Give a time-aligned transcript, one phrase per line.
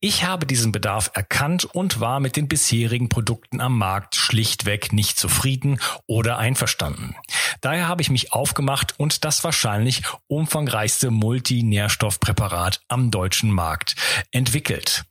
[0.00, 5.18] Ich habe diesen Bedarf erkannt und war mit den bisherigen Produkten am Markt schlichtweg nicht
[5.18, 7.14] zufrieden oder einverstanden.
[7.60, 13.96] Daher habe ich mich aufgemacht und das wahrscheinlich umfangreichste Multinährstoffpräparat am deutschen Markt
[14.30, 15.04] entwickelt.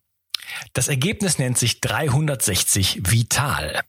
[0.73, 3.81] Das Ergebnis nennt sich 360 Vital.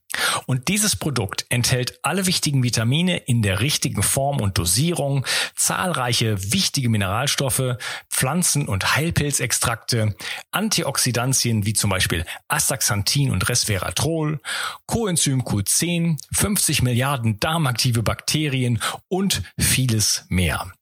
[0.46, 6.88] Und dieses Produkt enthält alle wichtigen Vitamine in der richtigen Form und Dosierung, zahlreiche wichtige
[6.88, 7.77] Mineralstoffe,
[8.10, 10.16] Pflanzen- und Heilpilzextrakte,
[10.52, 14.41] Antioxidantien wie zum Beispiel Astaxanthin und Resveratrol,
[14.87, 20.73] Coenzym Q10, 50 Milliarden darmaktive Bakterien und vieles mehr.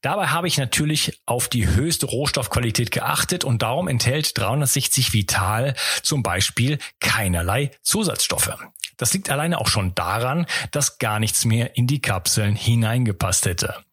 [0.00, 6.22] Dabei habe ich natürlich auf die höchste Rohstoffqualität geachtet und darum enthält 360 Vital zum
[6.22, 8.56] Beispiel keinerlei Zusatzstoffe.
[8.96, 13.84] Das liegt alleine auch schon daran, dass gar nichts mehr in die Kapseln hineingepasst hätte.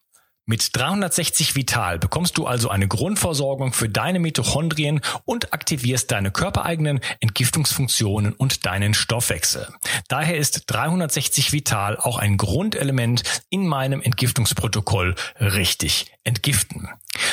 [0.48, 7.00] Mit 360 Vital bekommst du also eine Grundversorgung für deine Mitochondrien und aktivierst deine körpereigenen
[7.20, 9.68] Entgiftungsfunktionen und deinen Stoffwechsel.
[10.08, 16.90] Daher ist 360 Vital auch ein Grundelement in meinem Entgiftungsprotokoll richtig entgiften.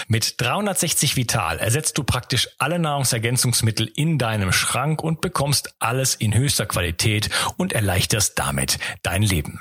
[0.07, 6.35] Mit 360 Vital ersetzt du praktisch alle Nahrungsergänzungsmittel in deinem Schrank und bekommst alles in
[6.35, 9.61] höchster Qualität und erleichterst damit dein Leben.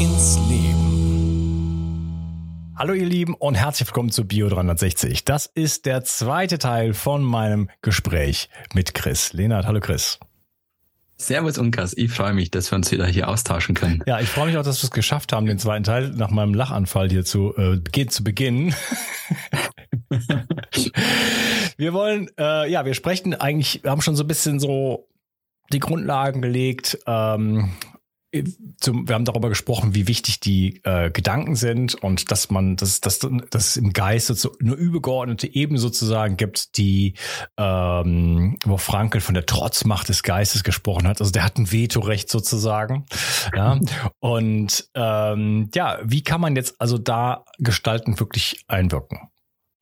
[0.00, 0.86] ins Leben.
[2.76, 5.24] Hallo ihr Lieben und herzlich willkommen zu Bio 360.
[5.24, 9.32] Das ist der zweite Teil von meinem Gespräch mit Chris.
[9.32, 10.18] Leonard, hallo Chris.
[11.16, 14.02] Servus Unkas, ich freue mich, dass wir uns wieder hier austauschen können.
[14.06, 16.52] Ja, ich freue mich auch, dass wir es geschafft haben, den zweiten Teil nach meinem
[16.52, 18.74] Lachanfall hier zu, äh, zu beginnen.
[21.78, 25.08] wir wollen, äh, ja, wir sprechen eigentlich, wir haben schon so ein bisschen so
[25.72, 27.72] die Grundlagen gelegt, ähm,
[28.78, 33.00] zum, wir haben darüber gesprochen, wie wichtig die äh, Gedanken sind und dass man, dass,
[33.00, 37.14] dass, dass es im Geist so eine übergeordnete Ebene sozusagen gibt, die,
[37.56, 41.20] ähm, wo Frankel von der Trotzmacht des Geistes gesprochen hat.
[41.20, 43.06] Also der hat ein Vetorecht sozusagen.
[43.54, 43.78] ja.
[44.20, 49.30] Und ähm, ja, wie kann man jetzt also da gestalten wirklich einwirken?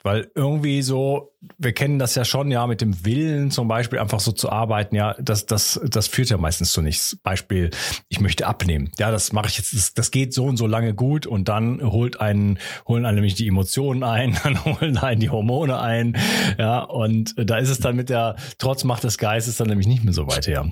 [0.05, 4.19] Weil irgendwie so, wir kennen das ja schon, ja, mit dem Willen zum Beispiel einfach
[4.19, 7.17] so zu arbeiten, ja, das, das, das führt ja meistens zu nichts.
[7.23, 7.71] Beispiel,
[8.07, 8.91] ich möchte abnehmen.
[8.99, 11.81] Ja, das mache ich jetzt, das, das geht so und so lange gut und dann
[11.81, 16.15] holt einen, holen einen nämlich die Emotionen ein, dann holen einen die Hormone ein,
[16.59, 20.13] ja, und da ist es dann mit der Trotzmacht des Geistes dann nämlich nicht mehr
[20.13, 20.69] so weit her.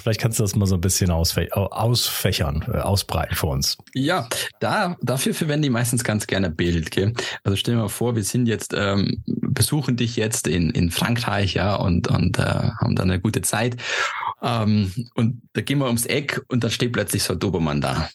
[0.00, 3.78] Vielleicht kannst du das mal so ein bisschen ausfächern, äh, ausbreiten für uns.
[3.94, 4.28] Ja,
[4.60, 6.90] da, dafür verwenden die meistens ganz gerne Bild.
[6.90, 7.12] Gell?
[7.42, 11.54] Also stell dir mal vor, wir sind jetzt, ähm, besuchen dich jetzt in, in Frankreich,
[11.54, 13.76] ja, und, und äh, haben dann eine gute Zeit.
[14.42, 18.08] Ähm, und da gehen wir ums Eck und da steht plötzlich so ein Dobermann da.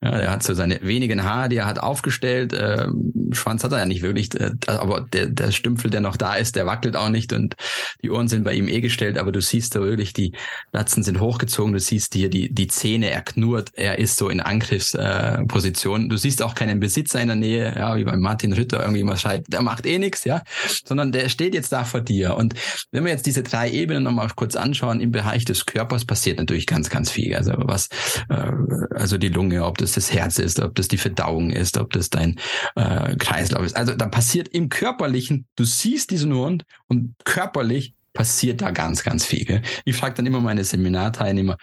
[0.00, 2.54] Ja, er hat so seine wenigen Haare, die er hat aufgestellt.
[2.56, 6.34] Ähm, Schwanz hat er ja nicht wirklich, äh, aber der, der Stümpfel, der noch da
[6.34, 7.56] ist, der wackelt auch nicht und
[8.02, 10.32] die Ohren sind bei ihm eh gestellt, aber du siehst da wirklich, die
[10.72, 14.40] Latzen sind hochgezogen, du siehst hier die, die Zähne, er knurrt, er ist so in
[14.40, 16.04] Angriffsposition.
[16.04, 19.02] Äh, du siehst auch keinen Besitzer in der Nähe, ja, wie beim Martin Rütter irgendwie
[19.04, 20.42] mal schreit, der macht eh nichts, ja,
[20.84, 22.36] sondern der steht jetzt da vor dir.
[22.36, 22.54] Und
[22.92, 26.66] wenn wir jetzt diese drei Ebenen nochmal kurz anschauen, im Bereich des Körpers passiert natürlich
[26.66, 27.34] ganz, ganz viel.
[27.34, 27.88] Also was,
[28.28, 28.52] äh,
[28.94, 32.10] also die Lunge, ob das das Herz ist, ob das die Verdauung ist, ob das
[32.10, 32.38] dein
[32.74, 33.76] äh, Kreislauf ist.
[33.76, 39.24] Also da passiert im Körperlichen, du siehst diesen Hund und körperlich passiert da ganz, ganz
[39.24, 39.44] viel.
[39.44, 39.62] Gell?
[39.84, 41.56] Ich frage dann immer meine Seminarteilnehmer,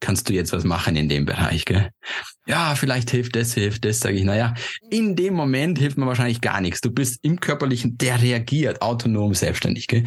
[0.00, 1.90] kannst du jetzt was machen in dem Bereich, gell?
[2.46, 4.24] Ja, vielleicht hilft das, hilft das, sage ich.
[4.24, 4.54] Naja,
[4.90, 6.80] in dem Moment hilft mir wahrscheinlich gar nichts.
[6.80, 9.86] Du bist im Körperlichen, der reagiert autonom, selbstständig.
[9.86, 10.04] Gell?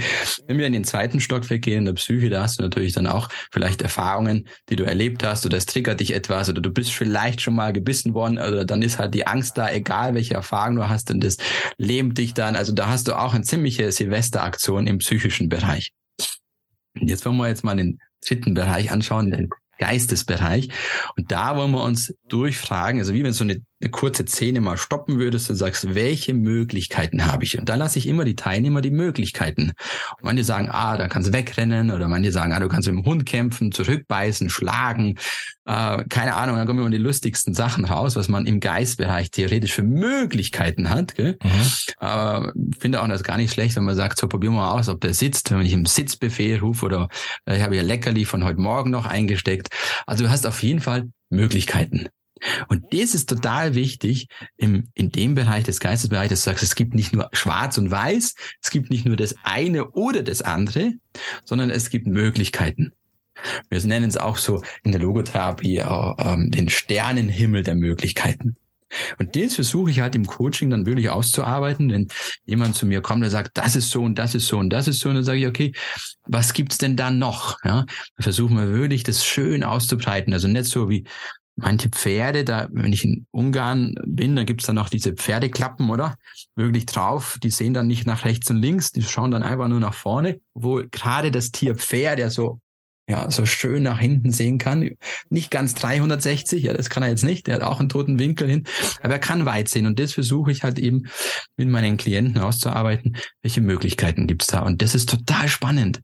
[0.48, 3.08] Wenn wir in den zweiten Stockwerk gehen, in der Psyche, da hast du natürlich dann
[3.08, 6.92] auch vielleicht Erfahrungen, die du erlebt hast oder es triggert dich etwas oder du bist
[6.92, 10.76] vielleicht schon mal gebissen worden oder dann ist halt die Angst da, egal welche Erfahrung
[10.76, 11.38] du hast und das
[11.78, 12.56] lähmt dich dann.
[12.56, 15.92] Also da hast du auch eine ziemliche Silvesteraktion im psychischen Bereich.
[16.96, 19.50] Jetzt wollen wir jetzt mal den dritten Bereich anschauen, den
[19.84, 20.70] Geistesbereich.
[21.18, 24.78] Und da wollen wir uns durchfragen, also wie wenn so eine eine kurze Szene mal
[24.78, 27.60] stoppen würdest und sagst, welche Möglichkeiten habe ich?
[27.60, 29.74] Und da lasse ich immer die Teilnehmer die Möglichkeiten.
[30.18, 32.98] Und manche sagen, ah, da kannst du wegrennen oder manche sagen, ah, du kannst mit
[32.98, 35.18] dem Hund kämpfen, zurückbeißen, schlagen,
[35.66, 39.74] äh, keine Ahnung, dann kommen immer die lustigsten Sachen raus, was man im Geistbereich theoretisch
[39.74, 41.16] für Möglichkeiten hat.
[41.16, 41.38] Gell?
[41.42, 42.06] Mhm.
[42.06, 44.90] Äh, finde auch das gar nicht schlecht, wenn man sagt, so probieren wir mal aus,
[44.90, 47.08] ob der sitzt, wenn ich im Sitzbefehl rufe oder
[47.46, 49.70] äh, ich habe ja Leckerli von heute Morgen noch eingesteckt.
[50.06, 52.08] Also du hast auf jeden Fall Möglichkeiten.
[52.68, 56.76] Und das ist total wichtig im, in dem Bereich des Geistesbereichs, dass du sagst, es
[56.76, 60.94] gibt nicht nur schwarz und weiß, es gibt nicht nur das eine oder das andere,
[61.46, 62.94] sondern es gibt Möglichkeiten.
[63.70, 68.58] Wir nennen es auch so in der Logotherapie äh, ähm, den Sternenhimmel der Möglichkeiten.
[69.18, 72.08] Und das versuche ich halt im Coaching dann wirklich auszuarbeiten, wenn
[72.46, 74.88] jemand zu mir kommt, der sagt, das ist so und das ist so und das
[74.88, 75.74] ist so, und dann sage ich, okay,
[76.26, 77.58] was gibt's denn da noch?
[77.64, 77.86] Ja,
[78.20, 80.34] versuchen wir wirklich das schön auszubreiten.
[80.34, 81.06] Also nicht so wie
[81.56, 86.16] manche Pferde, da, wenn ich in Ungarn bin, da gibt's dann noch diese Pferdeklappen, oder?
[86.56, 89.80] Wirklich drauf, die sehen dann nicht nach rechts und links, die schauen dann einfach nur
[89.80, 92.60] nach vorne, wo gerade das Tier Pferd ja so
[93.08, 94.92] ja, so schön nach hinten sehen kann.
[95.30, 97.48] Nicht ganz 360, ja, das kann er jetzt nicht.
[97.48, 98.64] Der hat auch einen toten Winkel hin,
[99.02, 99.86] aber er kann weit sehen.
[99.86, 101.04] Und das versuche ich halt eben
[101.58, 103.18] mit meinen Klienten auszuarbeiten.
[103.42, 104.60] Welche Möglichkeiten gibt's da?
[104.60, 106.00] Und das ist total spannend.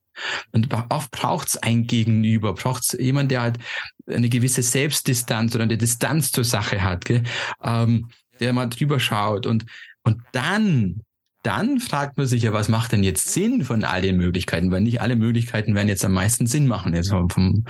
[0.52, 3.60] Und oft braucht's ein Gegenüber, braucht's jemand, der halt
[4.08, 7.24] eine gewisse Selbstdistanz oder eine Distanz zur Sache hat, gell?
[7.64, 8.10] Ähm,
[8.42, 9.66] der mal drüber schaut und,
[10.04, 11.02] und dann
[11.44, 14.72] dann fragt man sich ja, was macht denn jetzt Sinn von all den Möglichkeiten?
[14.72, 16.94] Weil nicht alle Möglichkeiten werden jetzt am meisten Sinn machen.
[16.94, 17.66] Jetzt vom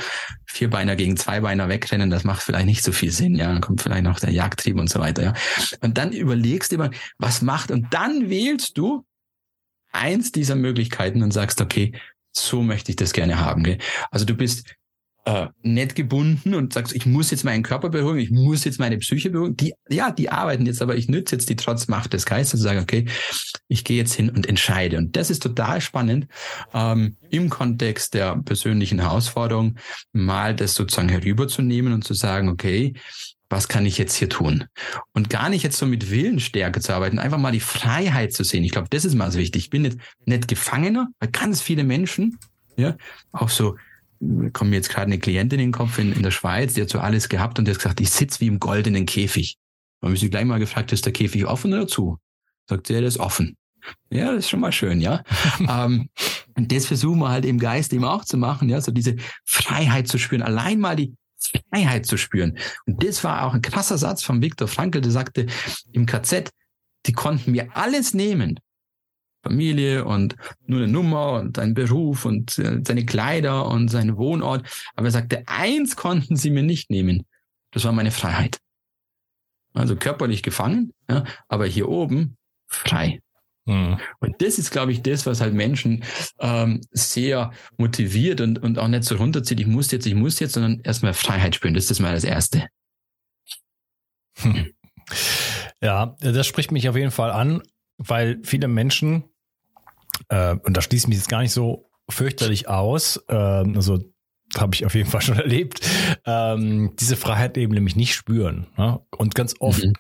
[0.45, 3.36] Vierbeiner gegen Zweibeiner wegrennen, das macht vielleicht nicht so viel Sinn.
[3.36, 5.24] Ja, dann kommt vielleicht noch der Jagdtrieb und so weiter.
[5.24, 5.33] Ja,
[5.81, 6.89] und dann überlegst du immer,
[7.19, 9.06] was macht und dann wählst du
[9.92, 11.94] eins dieser Möglichkeiten und sagst, okay,
[12.31, 13.63] so möchte ich das gerne haben.
[13.63, 13.77] Gell?
[14.12, 14.75] Also du bist
[15.30, 18.98] äh, nicht gebunden und sagst, ich muss jetzt meinen Körper beruhigen, ich muss jetzt meine
[18.98, 19.56] Psyche beruhigen.
[19.58, 22.80] Die, ja, die arbeiten jetzt, aber ich nütze jetzt die Trotzmacht des Geistes und sage,
[22.80, 23.06] okay,
[23.68, 24.98] ich gehe jetzt hin und entscheide.
[24.98, 26.26] Und das ist total spannend,
[26.74, 29.76] ähm, im Kontext der persönlichen Herausforderung
[30.14, 32.94] mal das sozusagen herüberzunehmen und zu sagen, okay,
[33.50, 34.66] was kann ich jetzt hier tun?
[35.14, 38.64] Und gar nicht jetzt so mit Willensstärke zu arbeiten, einfach mal die Freiheit zu sehen.
[38.64, 39.64] Ich glaube, das ist mal so wichtig.
[39.64, 42.40] Ich bin nicht, nicht Gefangener, weil ganz viele Menschen,
[42.78, 42.96] ja,
[43.32, 43.75] auch so
[44.54, 46.89] kommt mir jetzt gerade eine Klientin in den Kopf in, in der Schweiz, die hat
[46.89, 49.57] so alles gehabt und die hat gesagt, ich sitze wie im goldenen Käfig.
[50.01, 52.18] Man mich sie gleich mal gefragt, ist der Käfig offen oder zu?
[52.68, 53.57] Sagt sie, ja, der ist offen.
[54.10, 55.24] Ja, das ist schon mal schön, ja.
[55.60, 56.10] ähm,
[56.56, 60.07] und das versuchen wir halt im Geist eben auch zu machen, ja, so diese Freiheit
[60.07, 61.15] zu spüren, allein mal die
[61.69, 62.57] Freiheit zu spüren.
[62.86, 65.48] Und das war auch ein krasser Satz von Viktor Frankl, der sagte,
[65.92, 66.50] im KZ,
[67.06, 68.60] die konnten mir alles nehmen,
[69.44, 74.68] Familie und nur eine Nummer und seinen Beruf und äh, seine Kleider und seinen Wohnort.
[74.95, 77.25] Aber er sagte, eins konnten sie mir nicht nehmen.
[77.71, 78.57] Das war meine Freiheit.
[79.74, 82.38] Also körperlich gefangen, ja, aber hier oben
[82.68, 83.19] frei.
[83.65, 84.00] Mhm.
[84.19, 86.03] Und das ist, glaube ich, das, was halt Menschen
[86.39, 90.53] ähm, sehr motiviert und, und auch nicht so runterzieht, ich muss jetzt, ich muss jetzt,
[90.53, 91.75] sondern erstmal Freiheit spüren.
[91.75, 92.68] Das ist mal das Erste.
[94.38, 94.74] Hm.
[95.81, 97.62] Ja, das spricht mich auf jeden Fall an
[98.00, 99.25] weil viele Menschen,
[100.30, 104.00] äh, und da schließe ich mich jetzt gar nicht so fürchterlich aus, äh, also
[104.58, 105.82] habe ich auf jeden Fall schon erlebt,
[106.25, 108.68] ähm, diese Freiheit eben nämlich nicht spüren.
[108.77, 109.00] Ne?
[109.15, 109.94] Und ganz oft, mhm.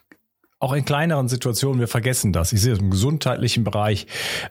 [0.59, 2.53] auch in kleineren Situationen, wir vergessen das.
[2.53, 4.07] Ich sehe es im gesundheitlichen Bereich,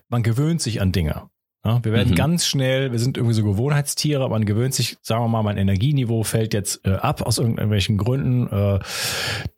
[0.07, 1.29] man gewöhnt sich an Dinge.
[1.63, 2.15] Wir werden mhm.
[2.15, 6.23] ganz schnell, wir sind irgendwie so Gewohnheitstiere, man gewöhnt sich, sagen wir mal, mein Energieniveau
[6.23, 8.79] fällt jetzt äh, ab aus irgendwelchen Gründen äh,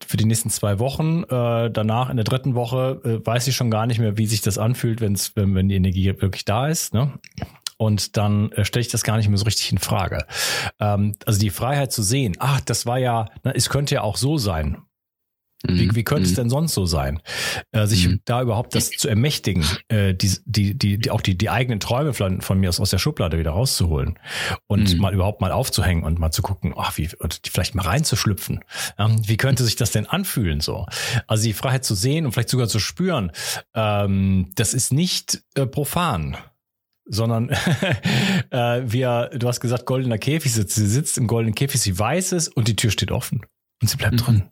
[0.06, 1.24] für die nächsten zwei Wochen.
[1.24, 4.42] Äh, danach in der dritten Woche äh, weiß ich schon gar nicht mehr, wie sich
[4.42, 6.94] das anfühlt, wenn's, wenn, wenn die Energie wirklich da ist.
[6.94, 7.12] Ne?
[7.78, 10.26] Und dann äh, stelle ich das gar nicht mehr so richtig in Frage.
[10.80, 14.18] Ähm, also die Freiheit zu sehen, ach, das war ja, na, es könnte ja auch
[14.18, 14.78] so sein.
[15.68, 15.96] Wie, mhm.
[15.96, 16.36] wie könnte es mhm.
[16.36, 17.22] denn sonst so sein?
[17.72, 18.22] Äh, sich mhm.
[18.26, 22.14] da überhaupt das zu ermächtigen, äh, die, die, die, die, auch die, die eigenen Träume
[22.14, 24.18] von, von mir aus, aus der Schublade wieder rauszuholen
[24.68, 25.00] und mhm.
[25.00, 28.64] mal überhaupt mal aufzuhängen und mal zu gucken, ach, wie, und vielleicht mal reinzuschlüpfen.
[28.98, 30.88] Ja, wie könnte sich das denn anfühlen so?
[31.28, 33.32] Also die Freiheit zu sehen und vielleicht sogar zu spüren,
[33.76, 36.38] ähm, das ist nicht äh, profan.
[37.06, 37.50] sondern
[38.50, 40.76] äh, wir, du hast gesagt, goldener Käfig sitzt.
[40.76, 43.46] Sie sitzt im goldenen Käfig, sie weiß es und die Tür steht offen
[43.82, 44.18] und sie bleibt mhm.
[44.18, 44.44] drin.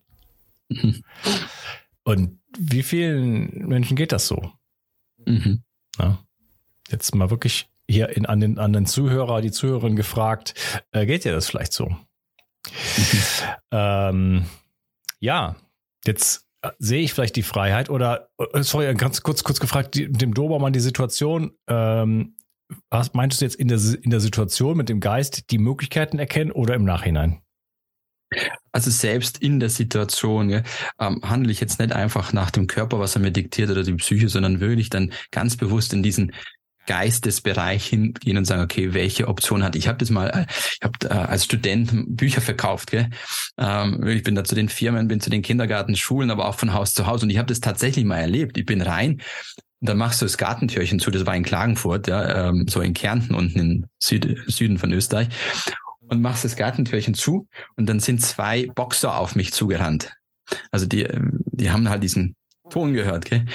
[0.69, 1.03] Mhm.
[2.03, 4.51] Und wie vielen Menschen geht das so?
[5.25, 5.63] Mhm.
[5.99, 6.23] Ja.
[6.89, 10.53] Jetzt mal wirklich hier in, an, den, an den Zuhörer, die Zuhörerin gefragt,
[10.91, 11.95] äh, geht dir das vielleicht so?
[13.71, 14.45] ähm,
[15.19, 15.55] ja,
[16.05, 20.11] jetzt äh, sehe ich vielleicht die Freiheit oder, äh, sorry, ganz kurz, kurz gefragt, die,
[20.11, 22.35] dem Dobermann die Situation, ähm,
[22.89, 26.51] was meintest du jetzt in der, in der Situation mit dem Geist die Möglichkeiten erkennen
[26.51, 27.41] oder im Nachhinein?
[28.71, 30.61] Also selbst in der Situation ja,
[30.99, 33.93] ähm, handle ich jetzt nicht einfach nach dem Körper, was er mir diktiert oder die
[33.95, 36.31] Psyche, sondern wirklich dann ganz bewusst in diesen
[36.85, 39.87] Geistesbereich hingehen und sagen, okay, welche Option hat ich?
[39.87, 43.09] habe das mal, äh, ich habe äh, als Student Bücher verkauft, gell?
[43.59, 46.73] Ähm, ich bin da zu den Firmen, bin zu den Kindergarten, Schulen, aber auch von
[46.73, 48.57] Haus zu Haus und ich habe das tatsächlich mal erlebt.
[48.57, 49.21] Ich bin rein
[49.81, 53.33] dann machst du das Gartentürchen zu, das war in Klagenfurt, ja, ähm, so in Kärnten
[53.33, 55.29] unten im Süd Süden von Österreich
[56.09, 60.13] und machst das Gartentürchen zu und dann sind zwei Boxer auf mich zugerannt.
[60.71, 62.35] Also die, ähm, die haben halt diesen
[62.69, 63.45] Ton gehört, gell?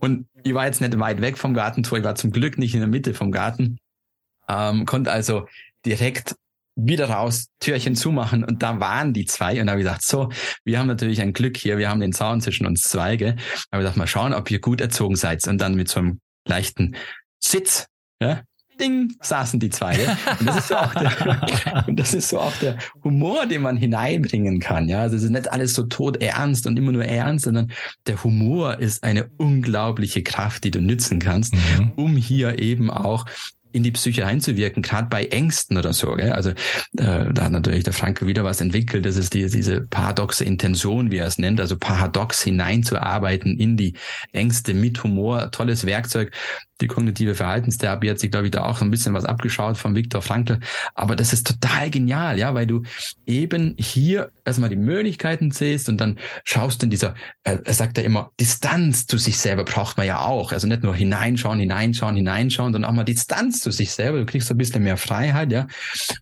[0.00, 2.80] Und ich war jetzt nicht weit weg vom Gartentor, ich war zum Glück nicht in
[2.80, 3.78] der Mitte vom Garten,
[4.48, 5.46] ähm, konnte also
[5.84, 6.34] direkt
[6.74, 10.30] wieder raus, Türchen zumachen und da waren die zwei und da habe ich gedacht, so,
[10.64, 13.34] wir haben natürlich ein Glück hier, wir haben den Zaun zwischen uns zwei, gell?
[13.34, 16.00] Da habe ich gedacht, mal schauen, ob ihr gut erzogen seid und dann mit so
[16.00, 16.96] einem leichten
[17.40, 17.86] Sitz,
[18.20, 18.42] ja,
[18.82, 19.96] Ding, saßen die zwei.
[20.40, 23.76] Und das ist so auch der, und das ist so auch der Humor, den man
[23.76, 24.88] hineinbringen kann.
[24.88, 27.70] Ja, also es ist nicht alles so tot ernst und immer nur ernst, sondern
[28.06, 31.92] der Humor ist eine unglaubliche Kraft, die du nützen kannst, mhm.
[31.96, 33.26] um hier eben auch
[33.72, 36.14] in die Psyche einzuwirken, gerade bei Ängsten oder so.
[36.14, 36.32] Gell?
[36.32, 36.54] Also äh,
[37.32, 39.06] da hat natürlich der Franke wieder was entwickelt.
[39.06, 43.94] Das ist die, diese paradoxe Intention, wie er es nennt, also paradox hineinzuarbeiten in die
[44.32, 45.50] Ängste mit Humor.
[45.50, 46.32] Tolles Werkzeug,
[46.80, 49.94] die kognitive Verhaltenstherapie hat sich, glaube ich, da auch so ein bisschen was abgeschaut von
[49.94, 50.58] Viktor Frankl.
[50.94, 52.82] Aber das ist total genial, ja, weil du
[53.24, 58.30] eben hier erstmal die Möglichkeiten siehst und dann schaust in dieser, er sagt ja immer,
[58.40, 60.52] Distanz zu sich selber braucht man ja auch.
[60.52, 64.18] Also nicht nur hineinschauen, hineinschauen, hineinschauen, sondern auch mal Distanz zu sich selber.
[64.18, 65.66] Du kriegst so ein bisschen mehr Freiheit, ja.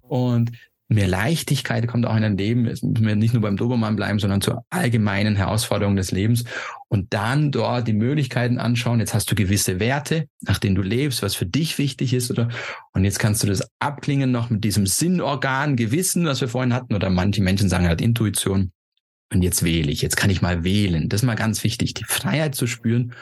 [0.03, 0.53] Und
[0.91, 2.67] mehr Leichtigkeit kommt auch in dein Leben.
[2.67, 6.45] Es müssen wir nicht nur beim Dobermann bleiben, sondern zur allgemeinen Herausforderung des Lebens.
[6.89, 8.99] Und dann dort die Möglichkeiten anschauen.
[8.99, 12.49] Jetzt hast du gewisse Werte, nach denen du lebst, was für dich wichtig ist, oder?
[12.93, 16.95] Und jetzt kannst du das abklingen noch mit diesem Sinnorgan, Gewissen, was wir vorhin hatten,
[16.95, 18.73] oder manche Menschen sagen halt Intuition.
[19.33, 20.03] Und jetzt wähle ich.
[20.03, 21.09] Jetzt kann ich mal wählen.
[21.09, 23.15] Das ist mal ganz wichtig, die Freiheit zu spüren,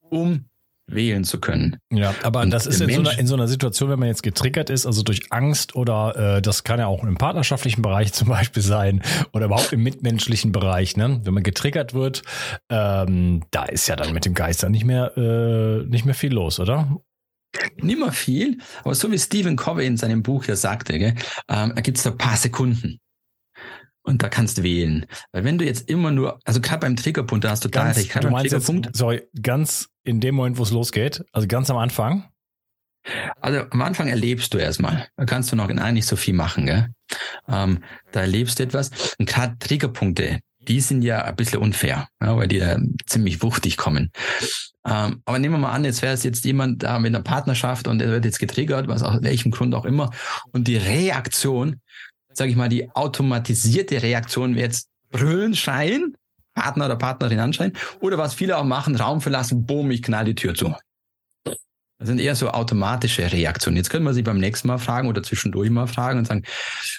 [0.00, 0.44] um
[0.88, 1.78] wählen zu können.
[1.92, 4.22] Ja, aber und das ist in so, einer, in so, einer, Situation, wenn man jetzt
[4.22, 8.28] getriggert ist, also durch Angst oder äh, das kann ja auch im partnerschaftlichen Bereich zum
[8.28, 9.02] Beispiel sein
[9.32, 11.20] oder überhaupt im mitmenschlichen Bereich, ne?
[11.24, 12.22] Wenn man getriggert wird,
[12.70, 16.32] ähm, da ist ja dann mit dem Geist dann nicht mehr, äh, nicht mehr viel
[16.32, 17.00] los, oder?
[17.80, 21.14] Nimmer viel, aber so wie Stephen Covey in seinem Buch ja sagte, gell,
[21.48, 22.98] ähm, da gibt es ein paar Sekunden
[24.06, 25.06] und da kannst du wählen.
[25.32, 28.14] Weil wenn du jetzt immer nur, also gerade beim Triggerpunkt, da hast du ganz, recht.
[28.22, 31.76] Du meinst Triggerpunkt, jetzt, sorry, ganz in dem Moment, wo es losgeht, also ganz am
[31.76, 32.24] Anfang?
[33.40, 35.08] Also am Anfang erlebst du erstmal.
[35.16, 36.88] Da kannst du noch in nicht so viel machen, gell?
[37.48, 38.90] Ähm, da erlebst du etwas.
[39.18, 43.76] Und gerade Triggerpunkte, die sind ja ein bisschen unfair, ja, weil die da ziemlich wuchtig
[43.76, 44.10] kommen.
[44.84, 47.88] Ähm, aber nehmen wir mal an, jetzt wäre es jetzt jemand da mit einer Partnerschaft
[47.88, 50.10] und er wird jetzt getriggert, was aus welchem Grund auch immer.
[50.52, 51.80] Und die Reaktion
[52.36, 56.16] sage ich mal, die automatisierte Reaktion wäre jetzt brüllen, schreien,
[56.54, 60.34] Partner oder Partnerin anschreien, oder was viele auch machen, Raum verlassen, boom, ich knall die
[60.34, 60.74] Tür zu.
[61.98, 63.78] Das sind eher so automatische Reaktionen.
[63.78, 66.42] Jetzt können wir sie beim nächsten Mal fragen oder zwischendurch mal fragen und sagen,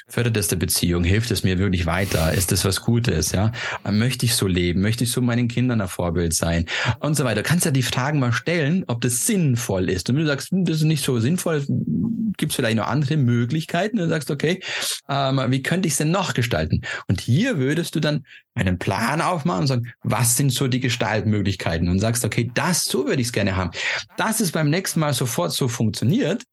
[0.07, 1.03] fördert das der Beziehung?
[1.03, 2.33] Hilft es mir wirklich weiter?
[2.33, 3.31] Ist das was Gutes?
[3.31, 3.51] Ja?
[3.89, 4.81] Möchte ich so leben?
[4.81, 6.65] Möchte ich so meinen Kindern ein Vorbild sein?
[6.99, 7.43] Und so weiter.
[7.43, 10.09] Du kannst ja die Fragen mal stellen, ob das sinnvoll ist.
[10.09, 11.63] Und wenn du sagst, hm, das ist nicht so sinnvoll,
[12.37, 13.97] gibt es vielleicht noch andere Möglichkeiten.
[13.99, 14.61] Und du sagst, okay,
[15.09, 16.81] ähm, wie könnte ich es denn noch gestalten?
[17.07, 18.25] Und hier würdest du dann
[18.55, 21.89] einen Plan aufmachen und sagen, was sind so die Gestaltmöglichkeiten?
[21.89, 23.71] Und sagst, okay, das, so würde ich es gerne haben.
[24.17, 26.43] Das ist beim nächsten Mal sofort so funktioniert,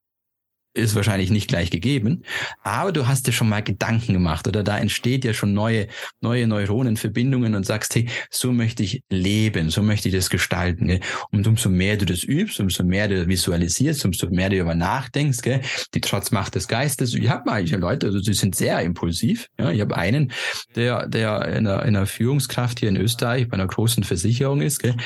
[0.74, 2.24] ist wahrscheinlich nicht gleich gegeben,
[2.62, 5.86] aber du hast dir schon mal Gedanken gemacht oder da entsteht ja schon neue,
[6.20, 10.88] neue Neuronenverbindungen und sagst, hey, so möchte ich leben, so möchte ich das gestalten.
[10.88, 11.00] Gell?
[11.30, 15.42] Und umso mehr du das übst, umso mehr du visualisierst, umso mehr du darüber nachdenkst,
[15.42, 15.60] gell?
[15.94, 17.14] die Trotzmacht des Geistes.
[17.14, 19.48] Ich habe manche Leute, also die sind sehr impulsiv.
[19.58, 19.70] Ja?
[19.70, 20.32] Ich habe einen,
[20.74, 24.80] der, der in einer, in einer Führungskraft hier in Österreich bei einer großen Versicherung ist,
[24.80, 24.96] gell?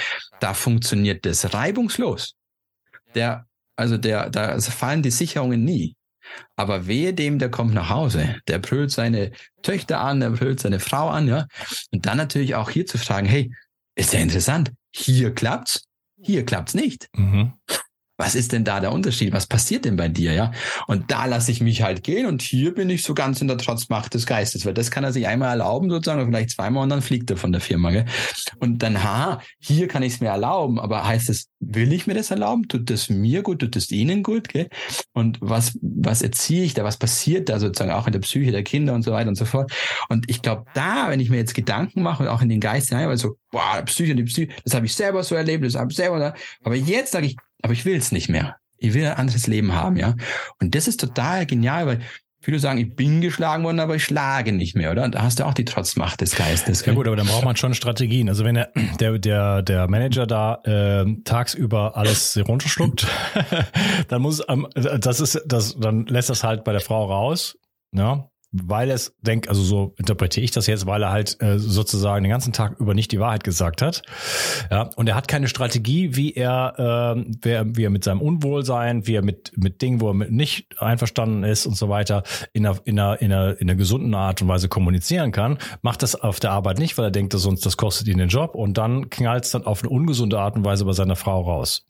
[0.41, 2.38] da funktioniert das reibungslos.
[3.19, 3.49] Der
[3.79, 5.95] also der, da fallen die Sicherungen nie.
[6.57, 9.31] Aber wehe dem, der kommt nach Hause, der brüllt seine
[9.63, 11.47] Töchter an, der brüllt seine Frau an, ja.
[11.93, 13.51] Und dann natürlich auch hier zu fragen, hey,
[13.95, 15.85] ist ja interessant, hier klappt's,
[16.21, 17.09] hier klappt's nicht.
[17.17, 17.53] Mhm.
[18.19, 19.33] Was ist denn da der Unterschied?
[19.33, 20.51] Was passiert denn bei dir, ja?
[20.89, 23.59] Und da lasse ich mich halt gehen und hier bin ich so ganz in der
[23.59, 27.01] Trotzmacht des Geistes, weil das kann er sich einmal erlauben sozusagen vielleicht zweimal und dann
[27.01, 28.07] fliegt er von der Firma, gell?
[28.59, 32.15] Und dann, ha, hier kann ich es mir erlauben, aber heißt es, will ich mir
[32.15, 32.67] das erlauben?
[32.67, 33.61] Tut das mir gut?
[33.61, 34.69] Tut das ihnen gut, gell?
[35.13, 36.83] Und was, was erziehe ich da?
[36.83, 39.45] Was passiert da sozusagen auch in der Psyche der Kinder und so weiter und so
[39.45, 39.71] fort?
[40.09, 42.89] Und ich glaube, da, wenn ich mir jetzt Gedanken mache und auch in den Geist
[42.89, 45.93] hinein, weil so, boah, Psyche, die Psyche, das habe ich selber so erlebt, das habe
[45.93, 46.35] ich selber,
[46.65, 48.57] aber jetzt sage ich, aber ich will es nicht mehr.
[48.77, 50.15] Ich will ein anderes Leben haben, ja.
[50.61, 52.01] Und das ist total genial, weil
[52.41, 55.05] viele sagen, ich bin geschlagen worden, aber ich schlage nicht mehr, oder?
[55.05, 56.87] Und da hast du auch die Trotzmacht des Geistes.
[56.87, 58.29] Ja gut, aber dann braucht man schon Strategien.
[58.29, 63.07] Also wenn der, der, der, der Manager da äh, tagsüber alles runterschluckt,
[64.09, 67.59] dann muss ähm, das ist das, dann lässt das halt bei der Frau raus.
[67.93, 72.25] Ja, weil es denkt, also so interpretiere ich das jetzt, weil er halt äh, sozusagen
[72.25, 74.03] den ganzen Tag über nicht die Wahrheit gesagt hat.
[74.71, 78.23] Ja, und er hat keine Strategie, wie er, äh, wie, er wie er mit seinem
[78.23, 82.23] Unwohlsein, wie er mit mit Dingen, wo er mit nicht einverstanden ist und so weiter,
[82.53, 86.03] in einer, in einer, in einer, in einer gesunden Art und Weise kommunizieren kann, macht
[86.03, 88.55] das auf der Arbeit nicht, weil er denkt, dass sonst das kostet ihn den Job
[88.55, 91.87] und dann knallt es dann auf eine ungesunde Art und Weise bei seiner Frau raus.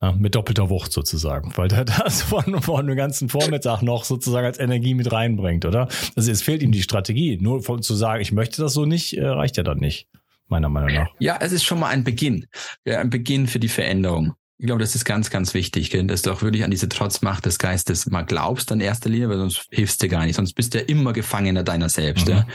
[0.00, 4.46] Ja, mit doppelter Wucht sozusagen, weil der das von, von dem ganzen Vormittag noch sozusagen
[4.46, 5.88] als Energie mit reinbringt, oder?
[6.16, 7.38] Also es fehlt ihm die Strategie.
[7.40, 10.08] Nur von, zu sagen, ich möchte das so nicht, äh, reicht ja dann nicht,
[10.48, 11.08] meiner Meinung nach.
[11.18, 12.46] Ja, es ist schon mal ein Beginn.
[12.84, 14.34] Ja, ein Beginn für die Veränderung.
[14.58, 17.58] Ich glaube, das ist ganz, ganz wichtig, dass du auch wirklich an diese Trotzmacht des
[17.58, 20.36] Geistes mal glaubst in erster Linie, weil sonst hilfst du gar nicht.
[20.36, 22.28] Sonst bist du ja immer Gefangener deiner selbst.
[22.28, 22.32] Mhm.
[22.32, 22.46] Ja?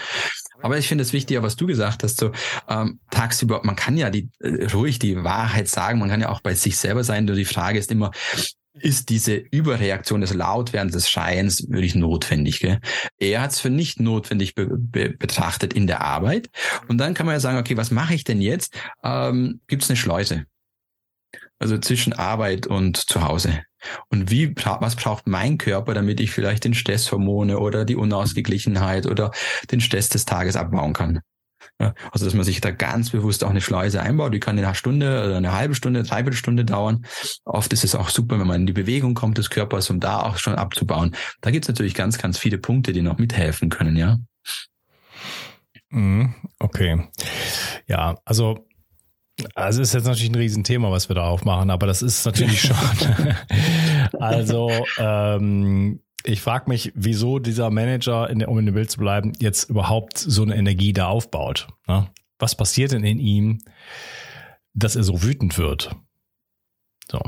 [0.61, 2.31] Aber ich finde es wichtig, was du gesagt hast, so
[2.67, 6.41] ähm, tagsüber, man kann ja die äh, ruhig die Wahrheit sagen, man kann ja auch
[6.41, 7.25] bei sich selber sein.
[7.25, 8.11] Nur die Frage ist immer,
[8.79, 12.59] ist diese Überreaktion des Lautwerdens des Schreiens wirklich notwendig.
[12.59, 12.79] Gell?
[13.17, 16.49] Er hat es für nicht notwendig be be betrachtet in der Arbeit.
[16.87, 18.75] Und dann kann man ja sagen, okay, was mache ich denn jetzt?
[19.03, 20.45] Ähm, Gibt es eine Schleuse?
[21.59, 23.63] Also zwischen Arbeit und zu Hause.
[24.09, 29.31] Und wie, was braucht mein Körper, damit ich vielleicht den Stresshormone oder die Unausgeglichenheit oder
[29.71, 31.21] den Stress des Tages abbauen kann?
[31.79, 34.33] Ja, also, dass man sich da ganz bewusst auch eine Schleuse einbaut.
[34.33, 37.05] Die kann eine Stunde oder eine halbe Stunde, dreiviertel Stunde dauern.
[37.45, 40.21] Oft ist es auch super, wenn man in die Bewegung kommt des Körpers, um da
[40.21, 41.15] auch schon abzubauen.
[41.41, 44.17] Da gibt es natürlich ganz, ganz viele Punkte, die noch mithelfen können, ja.
[45.89, 47.07] Mhm, okay.
[47.87, 48.67] Ja, also
[49.53, 52.75] also ist jetzt natürlich ein Riesenthema, was wir da aufmachen, aber das ist natürlich schon.
[54.19, 58.99] also ähm, ich frage mich, wieso dieser Manager, in der, um in dem Bild zu
[58.99, 61.67] bleiben, jetzt überhaupt so eine Energie da aufbaut.
[61.87, 62.07] Ne?
[62.39, 63.59] Was passiert denn in ihm,
[64.73, 65.95] dass er so wütend wird?
[67.09, 67.21] So.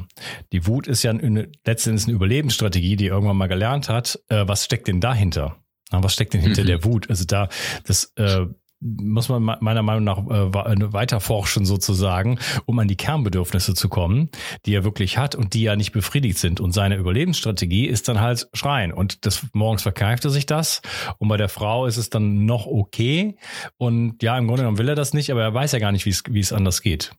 [0.52, 4.20] Die Wut ist ja eine, letztendlich eine Überlebensstrategie, die er irgendwann mal gelernt hat.
[4.28, 5.58] Äh, was steckt denn dahinter?
[5.92, 6.68] Was steckt denn hinter mhm.
[6.68, 7.10] der Wut?
[7.10, 7.50] Also da,
[7.86, 8.46] das äh,
[8.82, 14.30] muss man meiner Meinung nach äh, weiter forschen sozusagen, um an die Kernbedürfnisse zu kommen,
[14.66, 16.62] die er wirklich hat und die ja nicht befriedigt sind.
[16.62, 18.94] Und seine Überlebensstrategie ist dann halt schreien.
[18.94, 20.82] Und des Morgens verkeift er sich das.
[21.18, 23.36] Und bei der Frau ist es dann noch okay.
[23.78, 26.06] Und ja, im Grunde genommen will er das nicht, aber er weiß ja gar nicht,
[26.06, 27.12] wie es, wie es anders geht.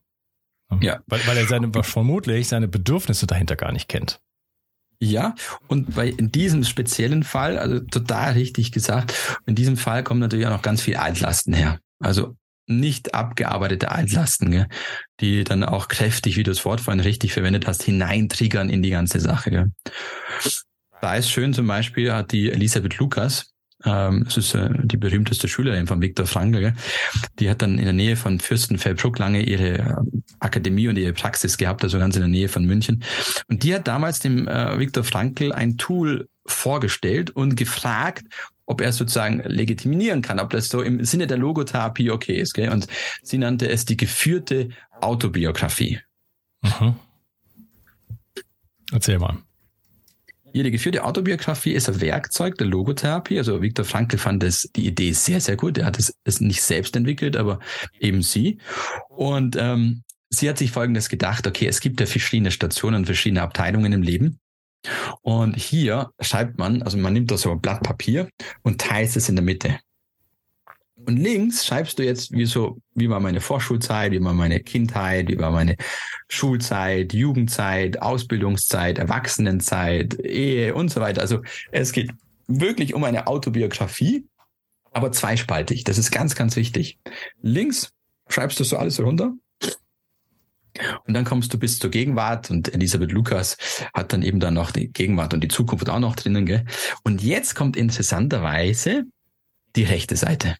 [0.79, 1.01] Ja.
[1.07, 4.19] Weil, weil er seine, vermutlich seine Bedürfnisse dahinter gar nicht kennt.
[5.03, 5.33] Ja,
[5.67, 9.15] und bei in diesem speziellen Fall, also total richtig gesagt,
[9.47, 11.79] in diesem Fall kommen natürlich auch noch ganz viel Altlasten her.
[11.99, 12.35] Also
[12.67, 14.67] nicht abgearbeitete Altlasten, gell,
[15.19, 18.91] die dann auch kräftig, wie du das Wort vorhin richtig verwendet hast, hineintriggern in die
[18.91, 19.49] ganze Sache.
[19.49, 19.71] Gell.
[21.01, 23.50] Da ist schön zum Beispiel, hat die Elisabeth Lukas,
[23.85, 26.73] ähm, das ist äh, die berühmteste Schülerin von Viktor Frankl.
[27.39, 29.95] Die hat dann in der Nähe von Fürstenfeldbruck lange ihre äh,
[30.39, 33.03] Akademie und ihre Praxis gehabt, also ganz in der Nähe von München.
[33.47, 38.25] Und die hat damals dem äh, Viktor Frankl ein Tool vorgestellt und gefragt,
[38.65, 42.53] ob er sozusagen legitimieren kann, ob das so im Sinne der Logotherapie okay ist.
[42.53, 42.69] Gell?
[42.69, 42.87] Und
[43.21, 44.69] sie nannte es die geführte
[45.01, 45.99] Autobiografie.
[46.61, 46.95] Mhm.
[48.91, 49.37] Erzähl mal.
[50.53, 53.37] Ihre geführte Autobiografie ist ein Werkzeug der Logotherapie.
[53.37, 55.77] Also Viktor Frankl fand das, die Idee sehr, sehr gut.
[55.77, 57.59] Er hat es, es nicht selbst entwickelt, aber
[57.99, 58.59] eben sie.
[59.09, 63.93] Und ähm, sie hat sich Folgendes gedacht, okay, es gibt ja verschiedene Stationen, verschiedene Abteilungen
[63.93, 64.39] im Leben.
[65.21, 68.29] Und hier schreibt man, also man nimmt da so ein Blatt Papier
[68.63, 69.79] und teilt es in der Mitte.
[71.05, 75.29] Und links schreibst du jetzt, wie so, wie war meine Vorschulzeit, wie war meine Kindheit,
[75.29, 75.75] wie war meine
[76.29, 81.21] Schulzeit, Jugendzeit, Ausbildungszeit, Erwachsenenzeit, Ehe und so weiter.
[81.21, 82.11] Also es geht
[82.47, 84.25] wirklich um eine Autobiografie,
[84.91, 85.83] aber zweispaltig.
[85.83, 86.99] Das ist ganz, ganz wichtig.
[87.41, 87.91] Links
[88.27, 89.33] schreibst du so alles runter.
[91.05, 93.57] Und dann kommst du bis zur Gegenwart und Elisabeth Lukas
[93.93, 96.45] hat dann eben dann noch die Gegenwart und die Zukunft auch noch drinnen.
[96.45, 96.65] Gell?
[97.03, 99.03] Und jetzt kommt interessanterweise
[99.75, 100.55] die rechte Seite.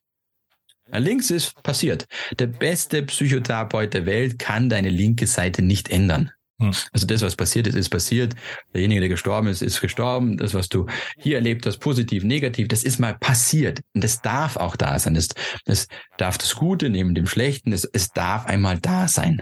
[1.00, 2.06] Links ist passiert.
[2.38, 6.32] Der beste Psychotherapeut der Welt kann deine linke Seite nicht ändern.
[6.60, 6.72] Hm.
[6.92, 8.36] Also das, was passiert ist, ist passiert.
[8.74, 10.38] Derjenige, der gestorben ist, ist gestorben.
[10.38, 10.86] Das, was du
[11.18, 13.82] hier erlebt hast, positiv, negativ, das ist mal passiert.
[13.94, 15.16] Und das darf auch da sein.
[15.16, 15.30] Das,
[15.66, 17.74] das darf das Gute neben dem Schlechten.
[17.74, 19.42] Es, es darf einmal da sein.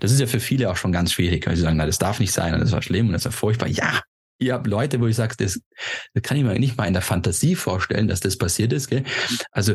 [0.00, 2.20] Das ist ja für viele auch schon ganz schwierig, weil sie sagen, na, das darf
[2.20, 3.68] nicht sein und das war schlimm und das war furchtbar.
[3.68, 4.02] Ja,
[4.38, 5.60] ihr habt Leute, wo ich sage, das,
[6.14, 8.88] das kann ich mir nicht mal in der Fantasie vorstellen, dass das passiert ist.
[8.88, 9.04] Gell?
[9.52, 9.74] Also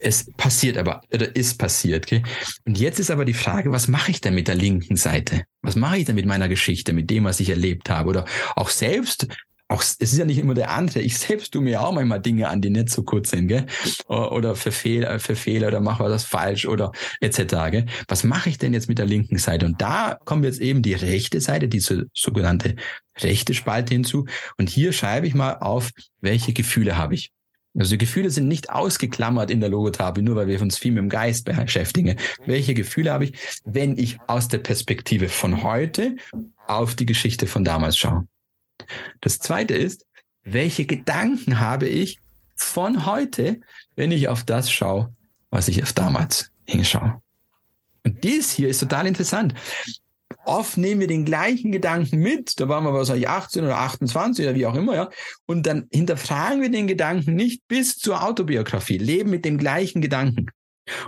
[0.00, 2.06] es passiert aber, oder ist passiert.
[2.06, 2.22] Gell?
[2.64, 5.44] Und jetzt ist aber die Frage, was mache ich denn mit der linken Seite?
[5.62, 8.10] Was mache ich denn mit meiner Geschichte, mit dem, was ich erlebt habe?
[8.10, 9.26] Oder auch selbst
[9.68, 11.00] auch, es ist ja nicht immer der andere.
[11.00, 13.66] Ich selbst tue mir auch manchmal Dinge an, die nicht so gut sind, gell?
[14.06, 15.18] Oder für Fehler
[15.66, 17.38] oder mache was falsch oder etc.
[17.72, 17.86] Gell?
[18.06, 19.66] Was mache ich denn jetzt mit der linken Seite?
[19.66, 22.76] Und da kommt jetzt eben die rechte Seite, diese sogenannte
[23.18, 24.26] rechte Spalte hinzu.
[24.56, 25.90] Und hier schreibe ich mal auf,
[26.20, 27.32] welche Gefühle habe ich.
[27.78, 31.02] Also die Gefühle sind nicht ausgeklammert in der Logotherapie, nur weil wir uns viel mit
[31.02, 32.16] dem Geist beschäftigen.
[32.46, 33.32] Welche Gefühle habe ich,
[33.64, 36.16] wenn ich aus der Perspektive von heute
[36.66, 38.26] auf die Geschichte von damals schaue?
[39.20, 40.06] Das zweite ist,
[40.42, 42.20] welche Gedanken habe ich
[42.54, 43.60] von heute,
[43.94, 45.14] wenn ich auf das schaue,
[45.50, 47.20] was ich auf damals hinschaue?
[48.04, 49.54] Und dies hier ist total interessant.
[50.46, 54.54] Oft nehmen wir den gleichen Gedanken mit, da waren wir wahrscheinlich 18 oder 28 oder
[54.54, 55.10] wie auch immer, ja.
[55.46, 60.46] Und dann hinterfragen wir den Gedanken nicht bis zur Autobiografie, leben mit dem gleichen Gedanken.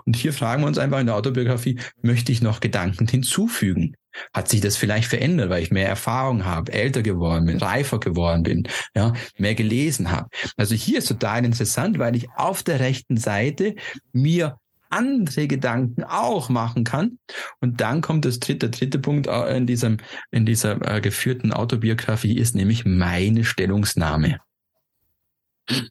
[0.04, 3.94] Und hier fragen wir uns einfach in der Autobiografie, möchte ich noch Gedanken hinzufügen?
[4.32, 8.42] Hat sich das vielleicht verändert, weil ich mehr Erfahrung habe, älter geworden bin, reifer geworden
[8.42, 10.28] bin, ja, mehr gelesen habe?
[10.56, 13.76] Also hier ist total interessant, weil ich auf der rechten Seite
[14.12, 14.58] mir
[14.90, 17.18] andere Gedanken auch machen kann.
[17.60, 19.98] Und dann kommt das dritte, dritte Punkt äh, in diesem,
[20.30, 24.38] in dieser äh, geführten Autobiografie ist nämlich meine Stellungsnahme.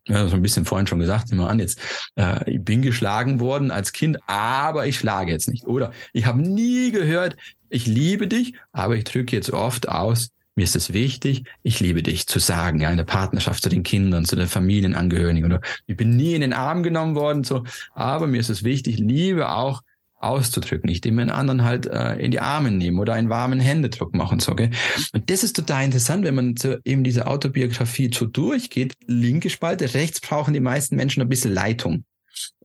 [0.07, 1.79] Ja, so ein bisschen vorhin schon gesagt, nehmen wir an, jetzt,
[2.15, 5.67] äh, ich bin geschlagen worden als Kind, aber ich schlage jetzt nicht.
[5.67, 7.35] Oder ich habe nie gehört,
[7.69, 12.01] ich liebe dich, aber ich drücke jetzt oft aus, mir ist es wichtig, ich liebe
[12.01, 15.95] dich zu sagen, ja, in der Partnerschaft zu den Kindern, zu den Familienangehörigen oder ich
[15.95, 19.83] bin nie in den Arm genommen worden, so, aber mir ist es wichtig, Liebe auch
[20.19, 24.15] auszudrücken, ich dem einen anderen halt äh, in die Arme nehmen oder einen warmen Händedruck
[24.15, 24.71] machen, so, gell?
[25.13, 29.93] Und das ist total interessant, wenn man so eben diese Autobiografie so durchgeht, linke Spalte,
[29.93, 32.03] rechts brauchen die meisten Menschen ein bisschen Leitung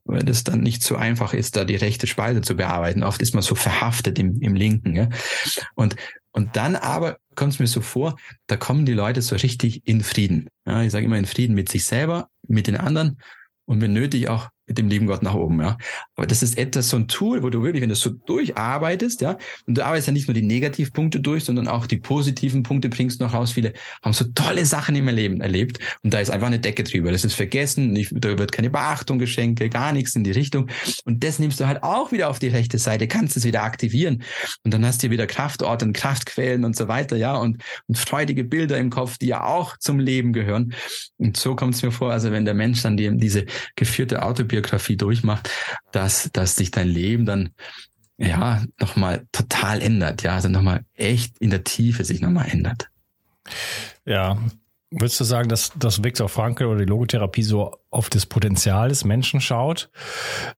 [0.05, 3.05] weil das dann nicht so einfach ist, da die rechte Spalte zu bearbeiten.
[3.05, 4.97] Oft ist man so verhaftet im, im Linken.
[4.97, 5.09] Ja?
[5.77, 5.95] Und,
[6.33, 8.17] und dann aber kommt es mir so vor,
[8.47, 10.49] da kommen die Leute so richtig in Frieden.
[10.67, 13.19] Ja, ich sage immer in Frieden mit sich selber, mit den anderen
[13.65, 15.77] und wenn nötig auch mit dem lieben Gott nach oben, ja.
[16.17, 19.37] Aber das ist etwas, so ein Tool, wo du wirklich, wenn du so durcharbeitest, ja,
[19.67, 23.21] und du arbeitest ja nicht nur die Negativpunkte durch, sondern auch die positiven Punkte bringst
[23.21, 23.53] noch raus.
[23.53, 23.73] Viele
[24.03, 27.11] haben so tolle Sachen im Leben erlebt und da ist einfach eine Decke drüber.
[27.11, 30.69] Das ist vergessen, nicht, da wird keine Beachtung, Geschenke, gar nichts in die Richtung.
[31.05, 34.23] Und das nimmst du halt auch wieder auf die rechte Seite, kannst es wieder aktivieren
[34.63, 38.45] und dann hast du wieder Kraftorte und Kraftquellen und so weiter, ja, und, und freudige
[38.45, 40.75] Bilder im Kopf, die ja auch zum Leben gehören.
[41.19, 43.45] Und so kommt es mir vor, also wenn der Mensch dann die, diese
[43.77, 45.51] geführte Autobiografie Biografie durchmacht,
[45.91, 47.51] dass, dass sich dein Leben dann
[48.19, 52.89] ja nochmal total ändert, ja, also nochmal echt in der Tiefe sich nochmal ändert.
[54.05, 54.39] Ja,
[54.95, 59.05] Würdest du sagen, dass das Viktor Frankl oder die Logotherapie so auf das Potenzial des
[59.05, 59.91] Menschen schaut,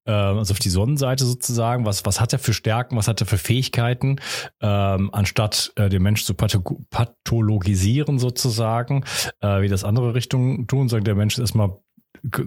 [0.07, 1.87] äh, also auf die Sonnenseite sozusagen?
[1.87, 4.17] Was, was hat er für Stärken, was hat er für Fähigkeiten,
[4.61, 9.05] ähm, anstatt äh, den Menschen zu pathologisieren sozusagen,
[9.41, 10.89] äh, wie das andere Richtungen tun?
[10.89, 11.79] Sagen, der Mensch ist erstmal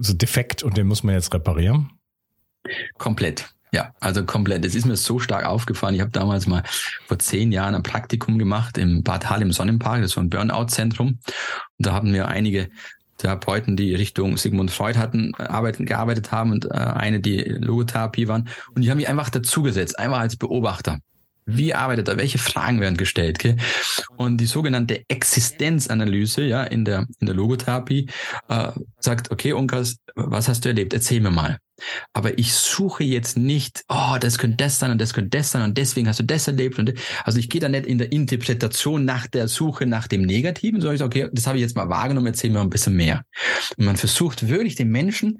[0.00, 1.90] so defekt und den muss man jetzt reparieren?
[2.98, 3.54] Komplett.
[3.72, 4.64] Ja, also komplett.
[4.64, 5.94] Es ist mir so stark aufgefallen.
[5.94, 6.62] Ich habe damals mal
[7.06, 11.08] vor zehn Jahren ein Praktikum gemacht im Bad Hall im Sonnenpark, das so ein Burnout-Zentrum.
[11.08, 11.18] Und
[11.86, 12.70] da haben wir einige
[13.18, 18.48] Therapeuten, die Richtung Sigmund Freud hatten, arbeiten, gearbeitet haben und äh, eine, die Logotherapie waren.
[18.74, 21.00] Und die haben mich einfach dazugesetzt, einfach als Beobachter.
[21.50, 22.18] Wie arbeitet er?
[22.18, 23.38] Welche Fragen werden gestellt?
[23.38, 23.56] Okay?
[24.16, 28.10] Und die sogenannte Existenzanalyse ja, in, der, in der Logotherapie
[28.48, 30.92] äh, sagt, okay, Unkas, was hast du erlebt?
[30.92, 31.58] Erzähl mir mal.
[32.12, 35.62] Aber ich suche jetzt nicht, oh, das könnte das sein und das könnte das sein
[35.62, 36.78] und deswegen hast du das erlebt.
[36.78, 36.92] Und
[37.24, 40.96] also ich gehe da nicht in der Interpretation nach der Suche nach dem Negativen, sondern
[40.96, 43.22] ich sage, okay, das habe ich jetzt mal wahrgenommen, erzähl mir ein bisschen mehr.
[43.76, 45.38] Und man versucht wirklich den Menschen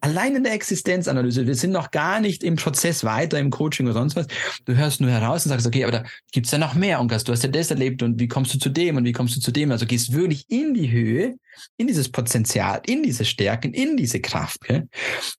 [0.00, 3.94] allein in der Existenzanalyse, wir sind noch gar nicht im Prozess weiter, im Coaching oder
[3.94, 4.26] sonst was.
[4.64, 7.32] Du hörst nur heraus und sagst, okay, aber da gibt's ja noch mehr, Unkas, du
[7.32, 9.52] hast ja das erlebt und wie kommst du zu dem und wie kommst du zu
[9.52, 9.70] dem?
[9.70, 11.36] Also gehst wirklich in die Höhe,
[11.76, 14.60] in dieses Potenzial, in diese Stärken, in diese Kraft.
[14.62, 14.88] Gell?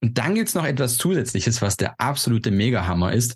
[0.01, 3.35] Und dann gibt's noch etwas Zusätzliches, was der absolute Megahammer ist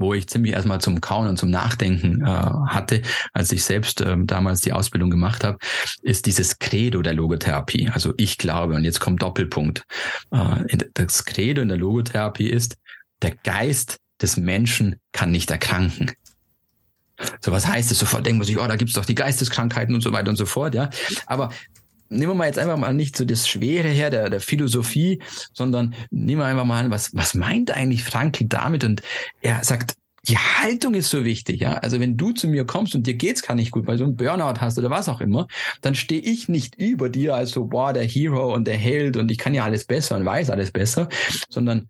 [0.00, 4.26] wo ich ziemlich erstmal zum Kauen und zum Nachdenken äh, hatte, als ich selbst ähm,
[4.26, 5.58] damals die Ausbildung gemacht habe,
[6.02, 7.90] ist dieses Credo der Logotherapie.
[7.92, 9.84] Also ich glaube, und jetzt kommt Doppelpunkt.
[10.30, 12.76] Äh, das Credo in der Logotherapie ist,
[13.22, 16.12] der Geist des Menschen kann nicht erkranken.
[17.42, 17.98] So was heißt es?
[17.98, 20.46] Sofort denkt man sich, oh, da gibt's doch die Geisteskrankheiten und so weiter und so
[20.46, 20.88] fort, ja.
[21.26, 21.50] Aber
[22.10, 25.94] nehmen wir mal jetzt einfach mal nicht so das Schwere her der, der Philosophie, sondern
[26.10, 28.84] nehmen wir einfach mal an, was, was meint eigentlich Frankl damit?
[28.84, 29.02] Und
[29.40, 29.94] er sagt,
[30.28, 31.74] die Haltung ist so wichtig, ja.
[31.74, 34.16] Also wenn du zu mir kommst und dir geht's gar nicht gut, weil du einen
[34.16, 35.46] Burnout hast oder was auch immer,
[35.80, 39.30] dann stehe ich nicht über dir als so, boah, der Hero und der Held und
[39.30, 41.08] ich kann ja alles besser und weiß alles besser,
[41.48, 41.88] sondern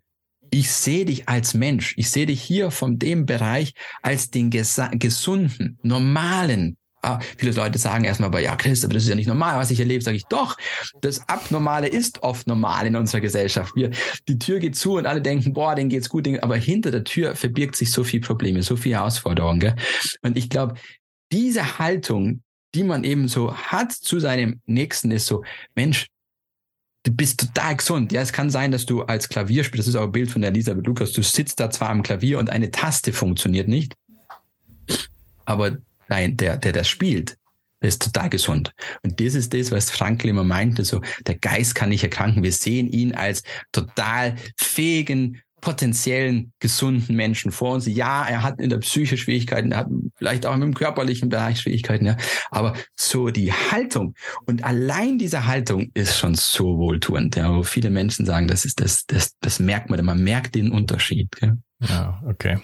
[0.49, 1.93] ich sehe dich als Mensch.
[1.97, 8.03] Ich sehe dich hier von dem Bereich als den gesunden, normalen, Ah, viele Leute sagen
[8.03, 10.03] erstmal, aber ja, Chris, aber das ist ja nicht normal, was ich erlebe.
[10.03, 10.55] Sage ich, doch,
[11.01, 13.75] das Abnormale ist oft normal in unserer Gesellschaft.
[13.75, 13.89] Wir,
[14.27, 17.35] die Tür geht zu und alle denken, boah, denen geht's gut, aber hinter der Tür
[17.35, 19.59] verbirgt sich so viel Probleme, so viel Herausforderungen.
[19.59, 19.75] Gell?
[20.21, 20.75] Und ich glaube,
[21.31, 22.43] diese Haltung,
[22.75, 26.07] die man eben so hat zu seinem Nächsten, ist so, Mensch,
[27.03, 28.11] du bist total gesund.
[28.11, 30.41] Ja, es kann sein, dass du als Klavier spielst, das ist auch ein Bild von
[30.41, 33.95] der Elisabeth Lukas, du sitzt da zwar am Klavier und eine Taste funktioniert nicht,
[35.45, 35.77] aber
[36.11, 37.37] Nein, der, der das spielt,
[37.81, 38.73] der ist total gesund.
[39.01, 42.43] Und das ist das, was Frankl immer meinte, so, der Geist kann nicht erkranken.
[42.43, 47.85] Wir sehen ihn als total fähigen, potenziellen gesunden Menschen vor uns.
[47.87, 52.07] Ja, er hat in der Psyche Schwierigkeiten, er hat vielleicht auch im körperlichen Bereich Schwierigkeiten,
[52.07, 52.17] ja.
[52.49, 54.15] Aber so die Haltung
[54.47, 58.81] und allein diese Haltung ist schon so wohltuend, ja, wo viele Menschen sagen, das ist
[58.81, 61.31] das, das, das merkt man, man merkt den Unterschied.
[61.39, 61.57] Gell?
[61.87, 62.59] Ja, okay.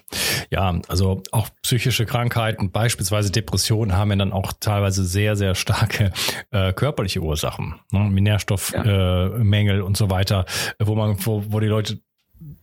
[0.51, 6.11] Ja, also auch psychische Krankheiten, beispielsweise Depressionen, haben ja dann auch teilweise sehr, sehr starke
[6.51, 8.09] äh, körperliche Ursachen, ne?
[8.09, 9.81] Nährstoffmängel ja.
[9.81, 10.45] äh, und so weiter,
[10.79, 11.99] wo man, wo, wo die Leute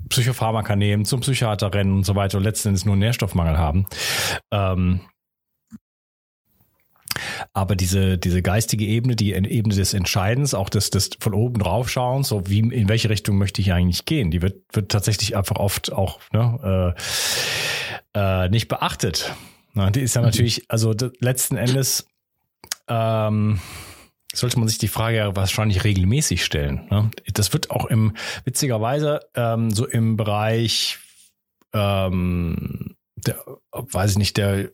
[0.08, 3.86] Psychopharmaka nehmen, zum Psychiater rennen und so weiter und letzten Endes nur Nährstoffmangel haben.
[4.52, 5.00] Ähm,
[7.52, 11.90] aber diese, diese geistige Ebene, die Ebene des Entscheidens, auch des, des von oben drauf
[11.90, 15.56] schauen, so wie, in welche Richtung möchte ich eigentlich gehen, die wird, wird tatsächlich einfach
[15.56, 16.94] oft auch ne,
[18.14, 19.34] äh, äh, nicht beachtet.
[19.74, 20.26] Na, die ist ja mhm.
[20.26, 22.06] natürlich, also letzten Endes
[22.88, 23.60] ähm,
[24.32, 26.86] sollte man sich die Frage ja wahrscheinlich regelmäßig stellen.
[26.90, 27.10] Ne?
[27.32, 30.98] Das wird auch im, witzigerweise, ähm, so im Bereich
[31.72, 34.70] ähm, der, weiß ich nicht, der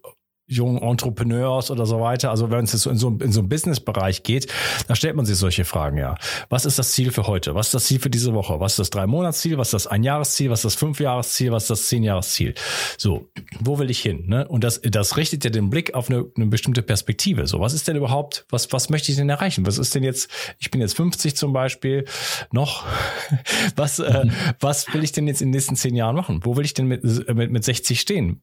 [0.51, 2.31] jungen Entrepreneurs oder so weiter.
[2.31, 4.49] Also wenn es jetzt in so, in so einen Business-Bereich geht,
[4.89, 6.17] da stellt man sich solche Fragen ja.
[6.49, 7.55] Was ist das Ziel für heute?
[7.55, 8.59] Was ist das Ziel für diese Woche?
[8.59, 9.59] Was ist das Drei-Monats-Ziel?
[9.59, 10.51] Was ist das Ein-Jahres-Ziel?
[10.51, 11.53] Was ist das Fünf-Jahres-Ziel?
[11.53, 12.55] Was ist das Zehn-Jahres-Ziel?
[12.99, 14.25] So, wo will ich hin?
[14.27, 14.47] Ne?
[14.49, 17.47] Und das, das richtet ja den Blick auf eine, eine bestimmte Perspektive.
[17.47, 19.67] So, was ist denn überhaupt, was, was möchte ich denn erreichen?
[19.67, 22.05] Was ist denn jetzt, ich bin jetzt 50 zum Beispiel,
[22.51, 22.85] noch,
[23.77, 24.27] was, äh,
[24.59, 26.41] was will ich denn jetzt in den nächsten zehn Jahren machen?
[26.43, 28.43] Wo will ich denn mit, mit, mit 60 stehen?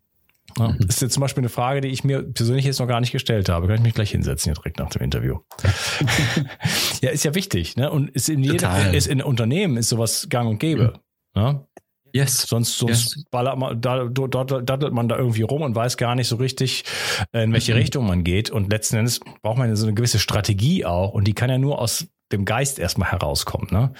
[0.59, 3.11] Ja, ist jetzt zum Beispiel eine Frage, die ich mir persönlich jetzt noch gar nicht
[3.11, 3.67] gestellt habe.
[3.67, 5.39] Kann ich mich gleich hinsetzen hier direkt nach dem Interview.
[7.01, 7.91] ja, ist ja wichtig, ne?
[7.91, 10.93] Und ist in jedem, ist in Unternehmen ist sowas gang und gäbe.
[11.35, 11.41] Mhm.
[11.41, 11.67] Ne?
[12.13, 12.43] Yes.
[12.47, 13.25] Sonst, sonst yes.
[13.29, 16.83] ballert man, da, daddelt man da irgendwie rum und weiß gar nicht so richtig,
[17.31, 17.79] äh, in welche mhm.
[17.79, 18.49] Richtung man geht.
[18.49, 21.13] Und letzten Endes braucht man so eine gewisse Strategie auch.
[21.13, 23.71] Und die kann ja nur aus dem Geist erstmal herauskommt.
[23.71, 23.93] Ne?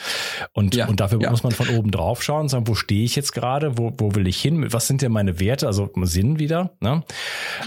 [0.53, 1.29] Und, ja, und dafür ja.
[1.29, 4.15] muss man von oben drauf schauen und sagen, wo stehe ich jetzt gerade, wo, wo
[4.15, 6.71] will ich hin, was sind denn meine Werte, also Sinn wieder.
[6.79, 7.03] Ne?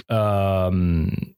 [0.09, 1.35] Ähm,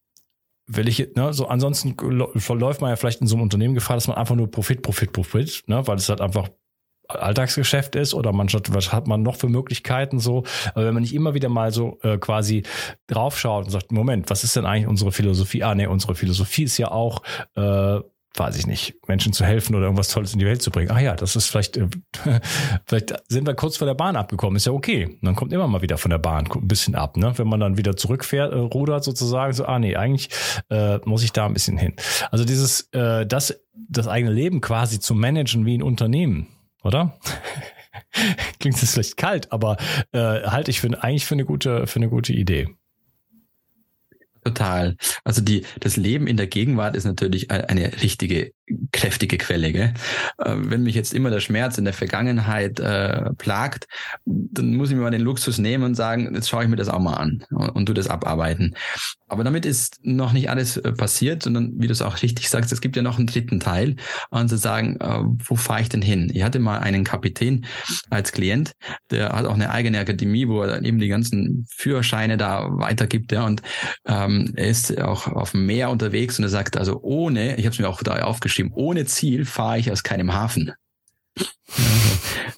[0.66, 1.96] will ich, ne, so ansonsten
[2.36, 5.12] verläuft man ja vielleicht in so einem Unternehmen Gefahr, dass man einfach nur Profit, Profit,
[5.12, 6.48] Profit, ne, weil es halt einfach
[7.08, 10.44] Alltagsgeschäft ist oder man was hat man noch für Möglichkeiten so.
[10.74, 12.62] Aber wenn man nicht immer wieder mal so äh, quasi
[13.06, 15.62] draufschaut und sagt, Moment, was ist denn eigentlich unsere Philosophie?
[15.62, 17.22] Ah, nee, unsere Philosophie ist ja auch
[17.54, 18.00] äh,
[18.34, 20.90] weiß ich nicht, Menschen zu helfen oder irgendwas Tolles in die Welt zu bringen.
[20.90, 21.88] Ach ja, das ist vielleicht, äh,
[22.86, 25.18] vielleicht sind wir kurz vor der Bahn abgekommen, ist ja okay.
[25.22, 27.32] Dann kommt immer mal wieder von der Bahn ein bisschen ab, ne?
[27.36, 30.30] Wenn man dann wieder zurückfährt, äh, rudert sozusagen, so, ah nee, eigentlich
[30.70, 31.94] äh, muss ich da ein bisschen hin.
[32.30, 36.48] Also dieses, äh, das, das eigene Leben quasi zu managen wie ein Unternehmen,
[36.82, 37.18] oder?
[38.60, 39.76] Klingt jetzt vielleicht kalt, aber
[40.12, 42.68] äh, halte ich für eigentlich für eine gute, für eine gute Idee.
[44.44, 44.96] Total.
[45.22, 48.52] Also die, das Leben in der Gegenwart ist natürlich eine richtige
[48.92, 49.72] kräftige Quelle.
[49.72, 49.94] Gell?
[50.38, 53.86] Äh, wenn mich jetzt immer der Schmerz in der Vergangenheit äh, plagt,
[54.24, 56.88] dann muss ich mir mal den Luxus nehmen und sagen, jetzt schaue ich mir das
[56.88, 58.74] auch mal an und, und tu das abarbeiten.
[59.28, 62.70] Aber damit ist noch nicht alles äh, passiert, sondern wie du es auch richtig sagst,
[62.70, 63.96] es gibt ja noch einen dritten Teil
[64.30, 66.30] und zu sagen, äh, wo fahre ich denn hin?
[66.34, 67.64] Ich hatte mal einen Kapitän
[68.10, 68.72] als Klient,
[69.10, 73.46] der hat auch eine eigene Akademie, wo er eben die ganzen Führerscheine da weitergibt, ja,
[73.46, 73.62] und
[74.06, 77.72] ähm, er ist auch auf dem Meer unterwegs und er sagt, also ohne, ich habe
[77.72, 80.72] es mir auch da aufgeschrieben, ohne Ziel fahre ich aus keinem Hafen.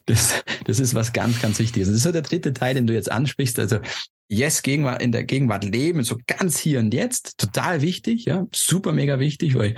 [0.07, 1.89] Das, das ist was ganz, ganz Wichtiges.
[1.89, 3.59] Das ist so der dritte Teil, den du jetzt ansprichst.
[3.59, 3.79] Also
[4.29, 8.93] Yes, Gegenwart, in der Gegenwart leben, so ganz hier und jetzt, total wichtig, ja, super
[8.93, 9.75] mega wichtig, weil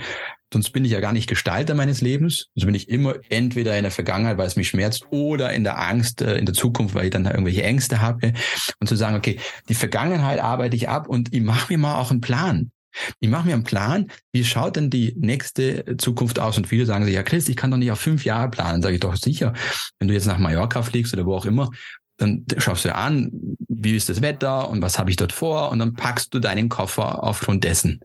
[0.53, 2.47] sonst bin ich ja gar nicht Gestalter meines Lebens.
[2.55, 5.77] Also bin ich immer entweder in der Vergangenheit, weil es mich schmerzt, oder in der
[5.77, 8.31] Angst, äh, in der Zukunft, weil ich dann irgendwelche Ängste habe.
[8.79, 9.37] Und zu sagen, okay,
[9.67, 12.71] die Vergangenheit arbeite ich ab und ich mache mir mal auch einen Plan.
[13.19, 16.57] Ich mache mir einen Plan, wie schaut denn die nächste Zukunft aus?
[16.57, 18.81] Und viele sagen sich, ja Chris, ich kann doch nicht auf fünf Jahre planen.
[18.81, 19.53] Sage ich doch sicher,
[19.99, 21.69] wenn du jetzt nach Mallorca fliegst oder wo auch immer,
[22.17, 23.29] dann schaust du an,
[23.67, 26.67] wie ist das Wetter und was habe ich dort vor und dann packst du deinen
[26.67, 28.01] Koffer aufgrund dessen.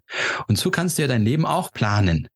[0.48, 2.28] Und so kannst du ja dein Leben auch planen.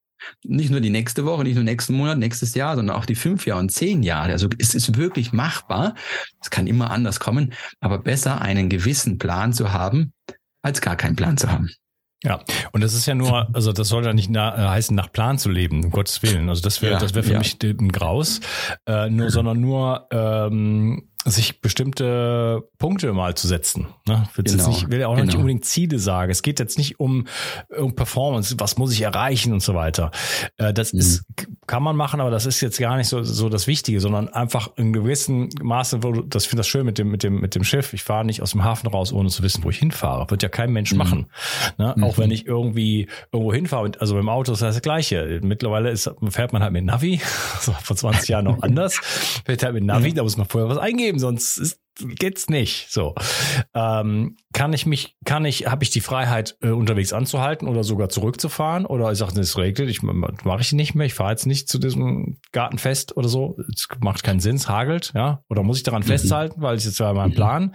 [0.42, 3.46] Nicht nur die nächste Woche, nicht nur nächsten Monat, nächstes Jahr, sondern auch die fünf
[3.46, 4.32] Jahre und zehn Jahre.
[4.32, 5.94] Also es ist wirklich machbar.
[6.40, 10.12] Es kann immer anders kommen, aber besser einen gewissen Plan zu haben,
[10.62, 11.70] als gar keinen Plan zu haben.
[12.26, 12.40] Ja,
[12.72, 15.38] und das ist ja nur, also das soll ja nicht na, äh, heißen, nach Plan
[15.38, 16.48] zu leben, um Gottes Willen.
[16.48, 17.38] Also das wäre, ja, das wäre für ja.
[17.38, 18.40] mich ein Graus,
[18.86, 23.88] äh, nur, sondern nur ähm, sich bestimmte Punkte mal zu setzen.
[24.06, 24.28] Ne?
[24.34, 25.26] Will, genau, nicht, will ja auch genau.
[25.26, 26.30] nicht unbedingt Ziele sagen.
[26.30, 27.26] Es geht jetzt nicht um,
[27.76, 30.10] um Performance, was muss ich erreichen und so weiter.
[30.56, 31.00] Äh, das mhm.
[31.00, 31.24] ist,
[31.66, 34.70] kann man machen, aber das ist jetzt gar nicht so, so das Wichtige, sondern einfach
[34.76, 37.64] in gewissem Maße, wo du, das finde das schön mit dem, mit dem, mit dem
[37.64, 37.92] Schiff.
[37.92, 40.30] Ich fahre nicht aus dem Hafen raus, ohne zu wissen, wo ich hinfahre.
[40.30, 40.98] Wird ja kein Mensch mhm.
[40.98, 41.26] machen.
[41.78, 41.92] Ne?
[41.96, 42.04] Mhm.
[42.04, 45.40] Auch wenn ich irgendwie irgendwo hinfahre, also beim Auto ist das, das Gleiche.
[45.42, 47.20] Mittlerweile ist, fährt man halt mit Navi,
[47.54, 49.00] das war vor 20 Jahren noch anders,
[49.44, 52.90] fährt halt mit Navi, da muss man vorher was eingeben, sonst ist geht's nicht.
[52.90, 53.14] So
[53.74, 58.08] ähm, kann ich mich, kann ich, habe ich die Freiheit äh, unterwegs anzuhalten oder sogar
[58.08, 61.68] zurückzufahren oder ich sage, das regnet, ich mache ich nicht mehr, ich fahre jetzt nicht
[61.68, 65.82] zu diesem Gartenfest oder so, es macht keinen Sinn, es hagelt, ja, oder muss ich
[65.82, 66.06] daran mhm.
[66.06, 67.34] festhalten, weil es jetzt war mein mhm.
[67.34, 67.74] Plan.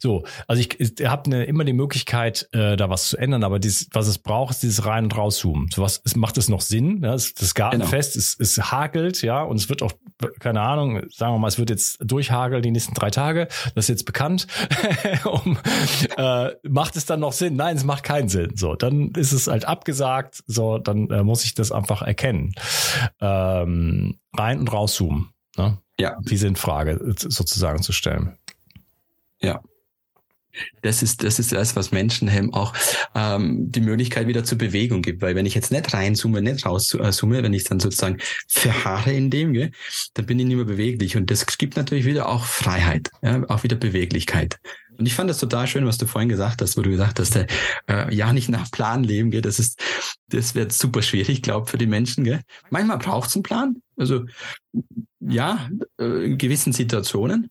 [0.00, 3.58] So, also ich, ich habe ne, immer die Möglichkeit, äh, da was zu ändern, aber
[3.58, 5.68] dieses, was es braucht, ist dieses rein und rauszoomen.
[5.72, 7.00] So was es macht es noch Sinn?
[7.02, 7.12] Ja?
[7.12, 8.22] Das, das Gartenfest, genau.
[8.22, 9.92] es, es hagelt, ja, und es wird auch
[10.40, 13.88] keine Ahnung, sagen wir mal, es wird jetzt durchhageln die nächsten drei Tage das ist
[13.88, 14.46] jetzt bekannt,
[15.24, 15.58] um,
[16.16, 17.56] äh, macht es dann noch Sinn?
[17.56, 18.52] Nein, es macht keinen Sinn.
[18.56, 20.42] So, dann ist es halt abgesagt.
[20.46, 22.54] So, dann äh, muss ich das einfach erkennen.
[23.20, 25.30] Ähm, rein und rauszoomen.
[25.56, 25.78] Ne?
[25.98, 26.18] Ja.
[26.20, 28.38] Diese in Frage sozusagen zu stellen.
[29.40, 29.60] Ja.
[30.82, 32.72] Das ist, das ist das, was Menschen haben auch
[33.14, 35.22] ähm, die Möglichkeit wieder zur Bewegung gibt.
[35.22, 39.52] Weil wenn ich jetzt nicht reinzoome, nicht rauszoome, wenn ich dann sozusagen verharre in dem,
[39.52, 39.70] gell,
[40.14, 41.16] dann bin ich nicht mehr beweglich.
[41.16, 44.58] Und das gibt natürlich wieder auch Freiheit, ja, auch wieder Beweglichkeit.
[44.98, 47.36] Und ich fand das total schön, was du vorhin gesagt hast, wo du gesagt hast,
[47.36, 47.46] äh,
[48.12, 49.80] ja, nicht nach Plan leben, gell, das ist,
[50.28, 52.24] das wird super schwierig, glaube für die Menschen.
[52.24, 52.40] Gell.
[52.70, 53.76] Manchmal braucht es einen Plan.
[53.96, 54.24] Also
[55.20, 55.68] ja,
[56.00, 57.50] äh, in gewissen Situationen.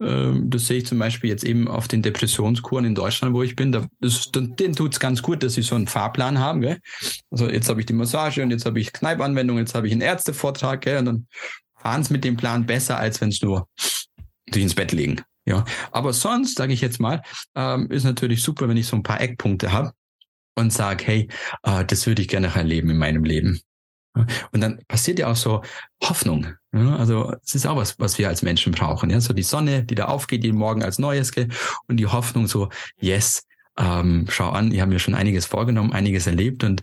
[0.00, 3.56] Ähm, das sehe ich zum Beispiel jetzt eben auf den Depressionskuren in Deutschland, wo ich
[3.56, 3.72] bin.
[3.72, 6.60] Da ist, denen tut's ganz gut, dass sie so einen Fahrplan haben.
[6.60, 6.78] Gell?
[7.30, 10.02] Also jetzt habe ich die Massage und jetzt habe ich Kneipanwendung, jetzt habe ich einen
[10.02, 10.80] Ärztevortrag.
[10.80, 10.98] Gell?
[10.98, 11.26] Und dann
[11.78, 13.68] fahren sie mit dem Plan besser, als wenn es nur
[14.52, 15.20] sich ins Bett legen.
[15.44, 17.22] Ja, aber sonst sage ich jetzt mal,
[17.56, 19.92] ähm, ist natürlich super, wenn ich so ein paar Eckpunkte habe
[20.54, 21.28] und sage, hey,
[21.64, 23.60] äh, das würde ich gerne noch erleben in meinem Leben.
[24.14, 25.62] Und dann passiert ja auch so
[26.02, 26.46] Hoffnung.
[26.72, 29.10] Also es ist auch was, was wir als Menschen brauchen.
[29.10, 31.48] Ja, so die Sonne, die da aufgeht jeden Morgen als Neues, gell?
[31.86, 33.46] und die Hoffnung so, yes,
[33.78, 36.82] ähm, schau an, ich habe mir schon einiges vorgenommen, einiges erlebt und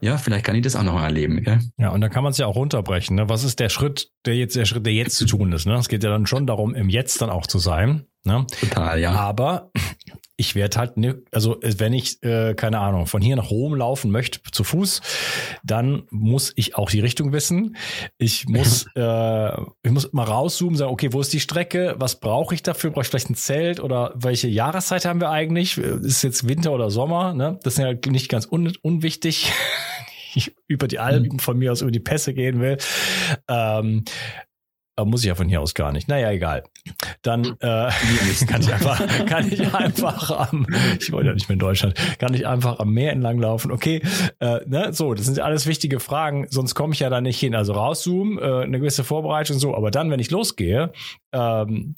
[0.00, 1.42] ja, vielleicht kann ich das auch noch erleben.
[1.42, 1.60] Gell?
[1.76, 3.16] Ja, und da kann man es ja auch runterbrechen.
[3.16, 3.28] Ne?
[3.28, 5.66] Was ist der Schritt, der jetzt der Schritt, der jetzt zu tun ist?
[5.66, 5.74] Ne?
[5.74, 8.06] Es geht ja dann schon darum, im Jetzt dann auch zu sein.
[8.24, 8.46] Ne?
[8.58, 9.12] Total, ja.
[9.12, 9.70] Aber
[10.40, 14.10] ich werde halt, ne, also wenn ich, äh, keine Ahnung, von hier nach Rom laufen
[14.10, 15.02] möchte zu Fuß,
[15.62, 17.76] dann muss ich auch die Richtung wissen.
[18.16, 21.94] Ich muss, äh, ich muss mal rauszoomen, sagen, okay, wo ist die Strecke?
[21.98, 22.90] Was brauche ich dafür?
[22.90, 25.76] Brauche ich vielleicht ein Zelt oder welche Jahreszeit haben wir eigentlich?
[25.76, 27.34] Ist jetzt Winter oder Sommer?
[27.34, 27.60] Ne?
[27.62, 29.52] Das ist ja nicht ganz un unwichtig.
[30.34, 32.78] ich über die Alpen von mir aus über die Pässe gehen will.
[33.48, 34.04] Ähm,
[35.04, 36.08] muss ich ja von hier aus gar nicht.
[36.08, 36.64] Naja, egal.
[37.22, 37.90] Dann äh,
[38.46, 40.66] kann ich einfach, kann ich einfach am,
[40.98, 43.72] ich wollte ja nicht mehr in Deutschland, kann ich einfach am Meer entlang laufen.
[43.72, 44.02] Okay,
[44.40, 47.54] äh, ne, so, das sind alles wichtige Fragen, sonst komme ich ja da nicht hin.
[47.54, 50.92] Also rauszoomen, äh, eine gewisse Vorbereitung so, aber dann, wenn ich losgehe,
[51.32, 51.96] ähm,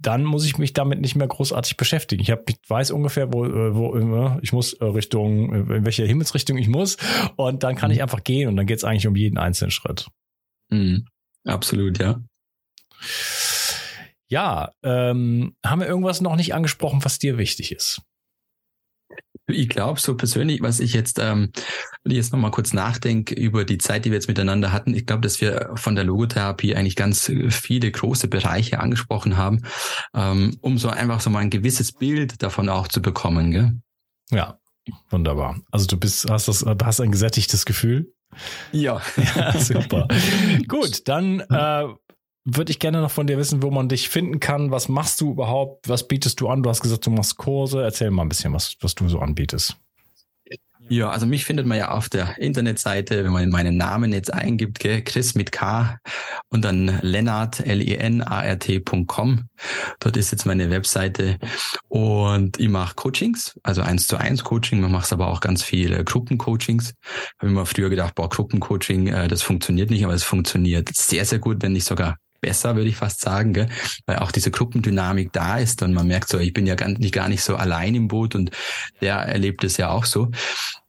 [0.00, 2.22] dann muss ich mich damit nicht mehr großartig beschäftigen.
[2.22, 6.04] Ich, hab, ich weiß ungefähr, wo, äh, wo äh, ich muss äh, Richtung, in welche
[6.04, 6.96] Himmelsrichtung ich muss.
[7.36, 8.02] Und dann kann ich mhm.
[8.02, 10.08] einfach gehen und dann geht es eigentlich um jeden einzelnen Schritt.
[10.70, 11.06] Mhm.
[11.44, 12.20] Absolut, ja.
[14.28, 18.02] Ja, ähm, haben wir irgendwas noch nicht angesprochen, was dir wichtig ist?
[19.46, 21.52] Ich glaube, so persönlich, was ich jetzt, ähm,
[22.02, 25.04] wenn ich jetzt nochmal kurz nachdenke über die Zeit, die wir jetzt miteinander hatten, ich
[25.04, 29.62] glaube, dass wir von der Logotherapie eigentlich ganz viele große Bereiche angesprochen haben,
[30.14, 33.50] ähm, um so einfach so mal ein gewisses Bild davon auch zu bekommen.
[33.50, 33.72] Gell?
[34.30, 34.58] Ja,
[35.10, 35.60] wunderbar.
[35.70, 38.14] Also du bist, hast das, hast ein gesättigtes Gefühl.
[38.72, 39.02] Ja.
[39.36, 40.08] ja super.
[40.68, 41.84] Gut, dann äh,
[42.44, 44.70] würde ich gerne noch von dir wissen, wo man dich finden kann.
[44.70, 45.88] Was machst du überhaupt?
[45.88, 46.62] Was bietest du an?
[46.62, 47.82] Du hast gesagt, du machst Kurse.
[47.82, 49.76] Erzähl mal ein bisschen, was, was du so anbietest.
[50.90, 54.80] Ja, also mich findet man ja auf der Internetseite, wenn man meinen Namen jetzt eingibt,
[54.80, 55.98] gell, Chris mit K
[56.50, 59.48] und dann Lennart, L-E-N-A-R-T.com.
[60.00, 61.38] Dort ist jetzt meine Webseite
[61.88, 64.82] und ich mache Coachings, also eins zu eins Coaching.
[64.82, 66.92] Man macht aber auch ganz viele Gruppencoachings.
[67.38, 71.38] Habe immer früher gedacht, boah, Gruppencoaching, äh, das funktioniert nicht, aber es funktioniert sehr, sehr
[71.38, 73.68] gut, wenn nicht sogar besser, würde ich fast sagen, gell?
[74.06, 77.14] weil auch diese Gruppendynamik da ist und man merkt so, ich bin ja gar nicht,
[77.14, 78.50] gar nicht so allein im Boot und
[79.00, 80.30] der erlebt es ja auch so.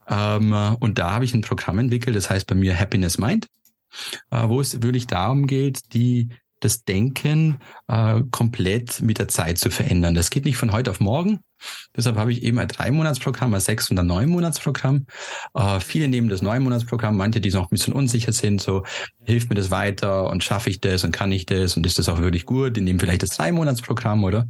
[0.08, 3.46] Ähm, und da habe ich ein Programm entwickelt, das heißt bei mir Happiness Mind,
[4.30, 6.28] äh, wo es wirklich darum geht, die
[6.60, 7.58] das Denken
[7.88, 10.14] äh, komplett mit der Zeit zu verändern.
[10.14, 11.40] Das geht nicht von heute auf morgen.
[11.96, 15.06] Deshalb habe ich eben ein Drei-Monats-Programm, ein Sechs- und ein Neun-Monats-Programm.
[15.54, 18.84] Äh, viele nehmen das Neun-Monats-Programm, manche, die noch ein bisschen unsicher sind, so
[19.24, 22.08] hilft mir das weiter und schaffe ich das und kann ich das und ist das
[22.08, 22.76] auch wirklich gut?
[22.76, 24.46] Die nehmen vielleicht das Drei-Monats-Programm, oder?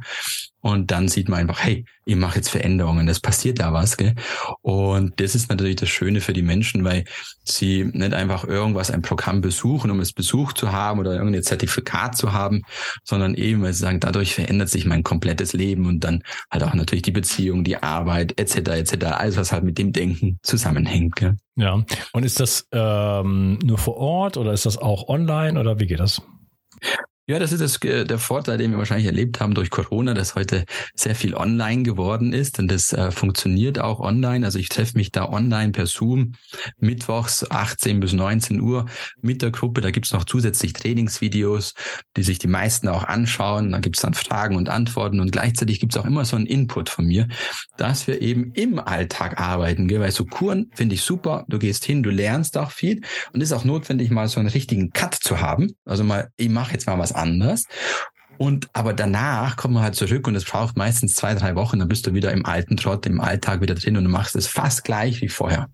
[0.59, 3.95] Und dann sieht man einfach, hey, ich mache jetzt Veränderungen, es passiert da was.
[3.95, 4.15] Gell?
[4.61, 7.05] Und das ist natürlich das Schöne für die Menschen, weil
[7.43, 12.17] sie nicht einfach irgendwas, ein Programm besuchen, um es besucht zu haben oder irgendein Zertifikat
[12.17, 12.63] zu haben,
[13.03, 16.73] sondern eben, weil sie sagen, dadurch verändert sich mein komplettes Leben und dann halt auch
[16.73, 18.57] natürlich die Beziehung, die Arbeit etc.
[18.71, 19.05] etc.
[19.05, 21.15] Alles, was halt mit dem Denken zusammenhängt.
[21.15, 21.37] Gell?
[21.55, 25.87] Ja, und ist das ähm, nur vor Ort oder ist das auch online oder wie
[25.87, 26.21] geht das?
[27.29, 30.35] Ja, das ist das, äh, der Vorteil, den wir wahrscheinlich erlebt haben durch Corona, dass
[30.35, 30.63] heute
[30.95, 34.45] sehr viel online geworden ist und das äh, funktioniert auch online.
[34.45, 36.35] Also ich treffe mich da online per Zoom
[36.79, 38.85] mittwochs 18 bis 19 Uhr
[39.19, 39.81] mit der Gruppe.
[39.81, 41.73] Da gibt's noch zusätzlich Trainingsvideos,
[42.15, 43.73] die sich die meisten auch anschauen.
[43.73, 47.07] Da gibt's dann Fragen und Antworten und gleichzeitig gibt's auch immer so einen Input von
[47.07, 47.27] mir,
[47.75, 49.89] dass wir eben im Alltag arbeiten.
[49.89, 49.99] Gell?
[49.99, 51.43] Weil so Kuren finde ich super.
[51.49, 53.01] Du gehst hin, du lernst auch viel
[53.33, 55.73] und ist auch notwendig, mal so einen richtigen Cut zu haben.
[55.83, 57.65] Also mal, ich mache jetzt mal was anders.
[58.37, 61.87] Und aber danach kommt man halt zurück und es braucht meistens zwei, drei Wochen, dann
[61.87, 64.83] bist du wieder im alten Trott, im Alltag wieder drin und du machst es fast
[64.83, 65.69] gleich wie vorher.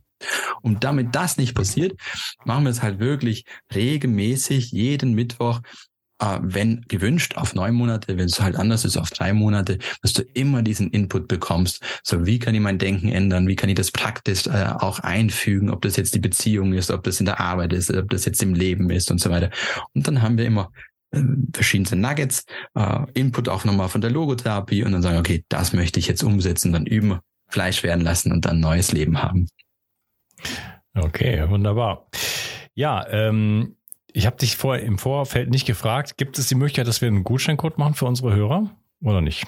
[0.61, 1.99] Und damit das nicht passiert,
[2.45, 3.43] machen wir es halt wirklich
[3.75, 5.59] regelmäßig jeden Mittwoch,
[6.19, 10.13] äh, wenn gewünscht, auf neun Monate, wenn es halt anders ist, auf drei Monate, dass
[10.13, 11.81] du immer diesen Input bekommst.
[12.03, 13.47] So, wie kann ich mein Denken ändern?
[13.47, 15.69] Wie kann ich das praktisch äh, auch einfügen?
[15.69, 18.41] Ob das jetzt die Beziehung ist, ob das in der Arbeit ist, ob das jetzt
[18.41, 19.49] im Leben ist und so weiter.
[19.93, 20.71] Und dann haben wir immer
[21.53, 22.45] verschiedenste Nuggets,
[22.75, 26.23] äh, Input auch nochmal von der Logotherapie und dann sagen, okay, das möchte ich jetzt
[26.23, 29.47] umsetzen, dann üben, Fleisch werden lassen und dann neues Leben haben.
[30.95, 32.07] Okay, wunderbar.
[32.75, 33.75] Ja, ähm,
[34.11, 37.23] ich habe dich vor, im Vorfeld nicht gefragt, gibt es die Möglichkeit, dass wir einen
[37.23, 38.69] Gutscheincode machen für unsere Hörer
[39.01, 39.45] oder nicht?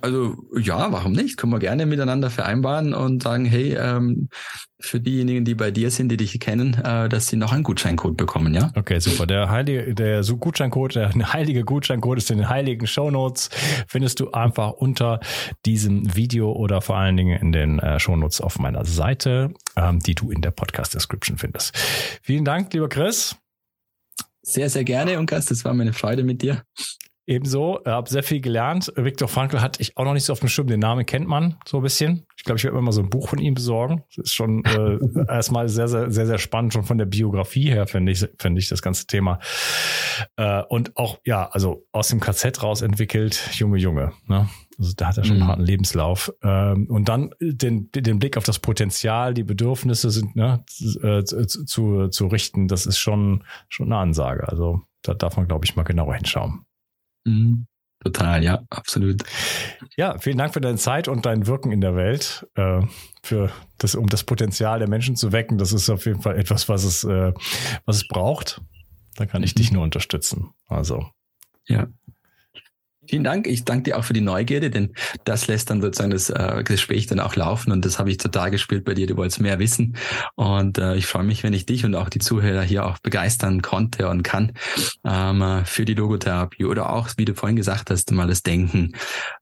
[0.00, 1.36] Also ja, warum nicht?
[1.36, 4.28] Können wir gerne miteinander vereinbaren und sagen, hey, ähm,
[4.78, 8.16] für diejenigen, die bei dir sind, die dich kennen, äh, dass sie noch einen Gutscheincode
[8.16, 8.70] bekommen, ja?
[8.76, 9.26] Okay, super.
[9.26, 13.48] Der heilige, der Gutscheincode, der heilige Gutscheincode ist in den heiligen Shownotes.
[13.88, 15.20] Findest du einfach unter
[15.64, 20.14] diesem Video oder vor allen Dingen in den äh, Shownotes auf meiner Seite, ähm, die
[20.14, 21.76] du in der Podcast-Description findest.
[22.22, 23.36] Vielen Dank, lieber Chris.
[24.42, 25.46] Sehr, sehr gerne, Unkas.
[25.46, 26.62] Das war meine Freude mit dir.
[27.26, 28.92] Ebenso, habe sehr viel gelernt.
[28.94, 30.68] Viktor Frankl hatte ich auch noch nicht so auf dem Schirm.
[30.68, 32.24] Den Namen kennt man so ein bisschen.
[32.36, 34.04] Ich glaube, ich werde mir mal so ein Buch von ihm besorgen.
[34.14, 34.98] Das ist schon äh,
[35.28, 36.72] erstmal sehr, sehr, sehr, sehr spannend.
[36.72, 39.40] Schon von der Biografie her finde ich, finde ich das ganze Thema.
[40.36, 44.12] Äh, und auch, ja, also aus dem KZ raus entwickelt, Junge, Junge.
[44.28, 44.48] Ne?
[44.78, 45.42] Also da hat er schon mhm.
[45.42, 46.32] einen harten Lebenslauf.
[46.42, 50.64] Ähm, und dann den, den Blick auf das Potenzial, die Bedürfnisse sind, ne,
[51.02, 54.48] äh, zu, zu, zu richten, das ist schon, schon eine Ansage.
[54.48, 56.65] Also da darf man, glaube ich, mal genauer hinschauen.
[57.26, 57.66] Mhm.
[58.04, 59.22] Total, ja, absolut.
[59.96, 62.82] Ja, vielen Dank für deine Zeit und dein Wirken in der Welt, äh,
[63.22, 65.58] für das, um das Potenzial der Menschen zu wecken.
[65.58, 67.32] Das ist auf jeden Fall etwas, was es, äh,
[67.84, 68.60] was es braucht.
[69.16, 69.58] Da kann ich mhm.
[69.58, 70.50] dich nur unterstützen.
[70.68, 71.08] Also.
[71.66, 71.88] Ja,
[73.08, 73.46] Vielen Dank.
[73.46, 74.92] Ich danke dir auch für die Neugierde, denn
[75.24, 78.50] das lässt dann sozusagen das äh, Gespräch dann auch laufen und das habe ich total
[78.50, 79.06] gespielt bei dir.
[79.06, 79.96] Du wolltest mehr wissen
[80.34, 83.62] und äh, ich freue mich, wenn ich dich und auch die Zuhörer hier auch begeistern
[83.62, 84.52] konnte und kann
[85.04, 88.92] ähm, für die Logotherapie oder auch, wie du vorhin gesagt hast, mal das Denken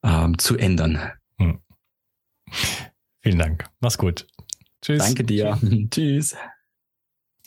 [0.02, 1.00] ähm, zu ändern.
[1.38, 1.58] Hm.
[3.22, 3.64] Vielen Dank.
[3.80, 4.26] Mach's gut.
[4.82, 4.98] Tschüss.
[4.98, 5.58] Danke dir.
[5.90, 6.36] Tschüss.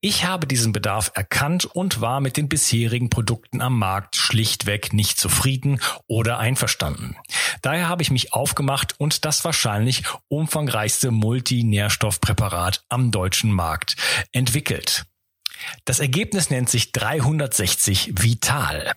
[0.00, 5.18] Ich habe diesen Bedarf erkannt und war mit den bisherigen Produkten am Markt schlichtweg nicht
[5.18, 7.16] zufrieden oder einverstanden.
[7.62, 13.96] Daher habe ich mich aufgemacht und das wahrscheinlich umfangreichste Multinährstoffpräparat am deutschen Markt
[14.32, 15.06] entwickelt.
[15.84, 18.92] Das Ergebnis nennt sich 360 Vital.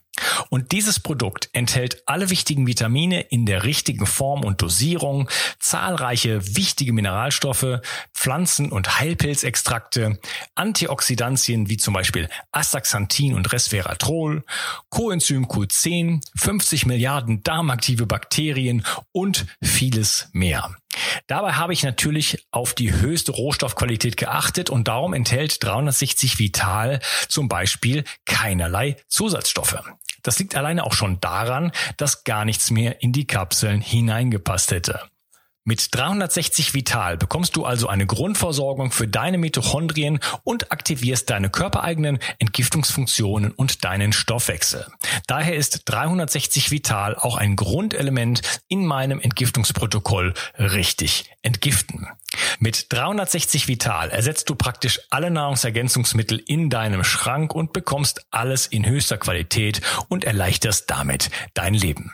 [0.49, 6.93] Und dieses Produkt enthält alle wichtigen Vitamine in der richtigen Form und Dosierung, zahlreiche wichtige
[6.93, 7.82] Mineralstoffe,
[8.13, 10.20] Pflanzen- und Heilpilzextrakte,
[10.55, 14.43] Antioxidantien wie zum Beispiel Astaxanthin und Resveratrol,
[14.89, 20.76] Coenzym Q10, 50 Milliarden darmaktive Bakterien und vieles mehr.
[21.27, 27.47] Dabei habe ich natürlich auf die höchste Rohstoffqualität geachtet und darum enthält 360 Vital zum
[27.49, 29.81] Beispiel keinerlei Zusatzstoffe.
[30.23, 35.01] Das liegt alleine auch schon daran, dass gar nichts mehr in die Kapseln hineingepasst hätte.
[35.68, 42.20] Mit 360 Vital bekommst du also eine Grundversorgung für deine Mitochondrien und aktivierst deine körpereigenen
[42.39, 44.88] Entgiftungsfunktionen und deinen Stoffwechsel.
[45.28, 52.07] Daher ist 360 Vital auch ein Grundelement in meinem Entgiftungsprotokoll richtig entgiften.
[52.59, 58.86] Mit 360 Vital ersetzt du praktisch alle Nahrungsergänzungsmittel in deinem Schrank und bekommst alles in
[58.86, 62.13] höchster Qualität und erleichterst damit dein Leben.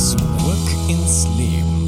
[0.00, 1.79] Zurück ins Leben.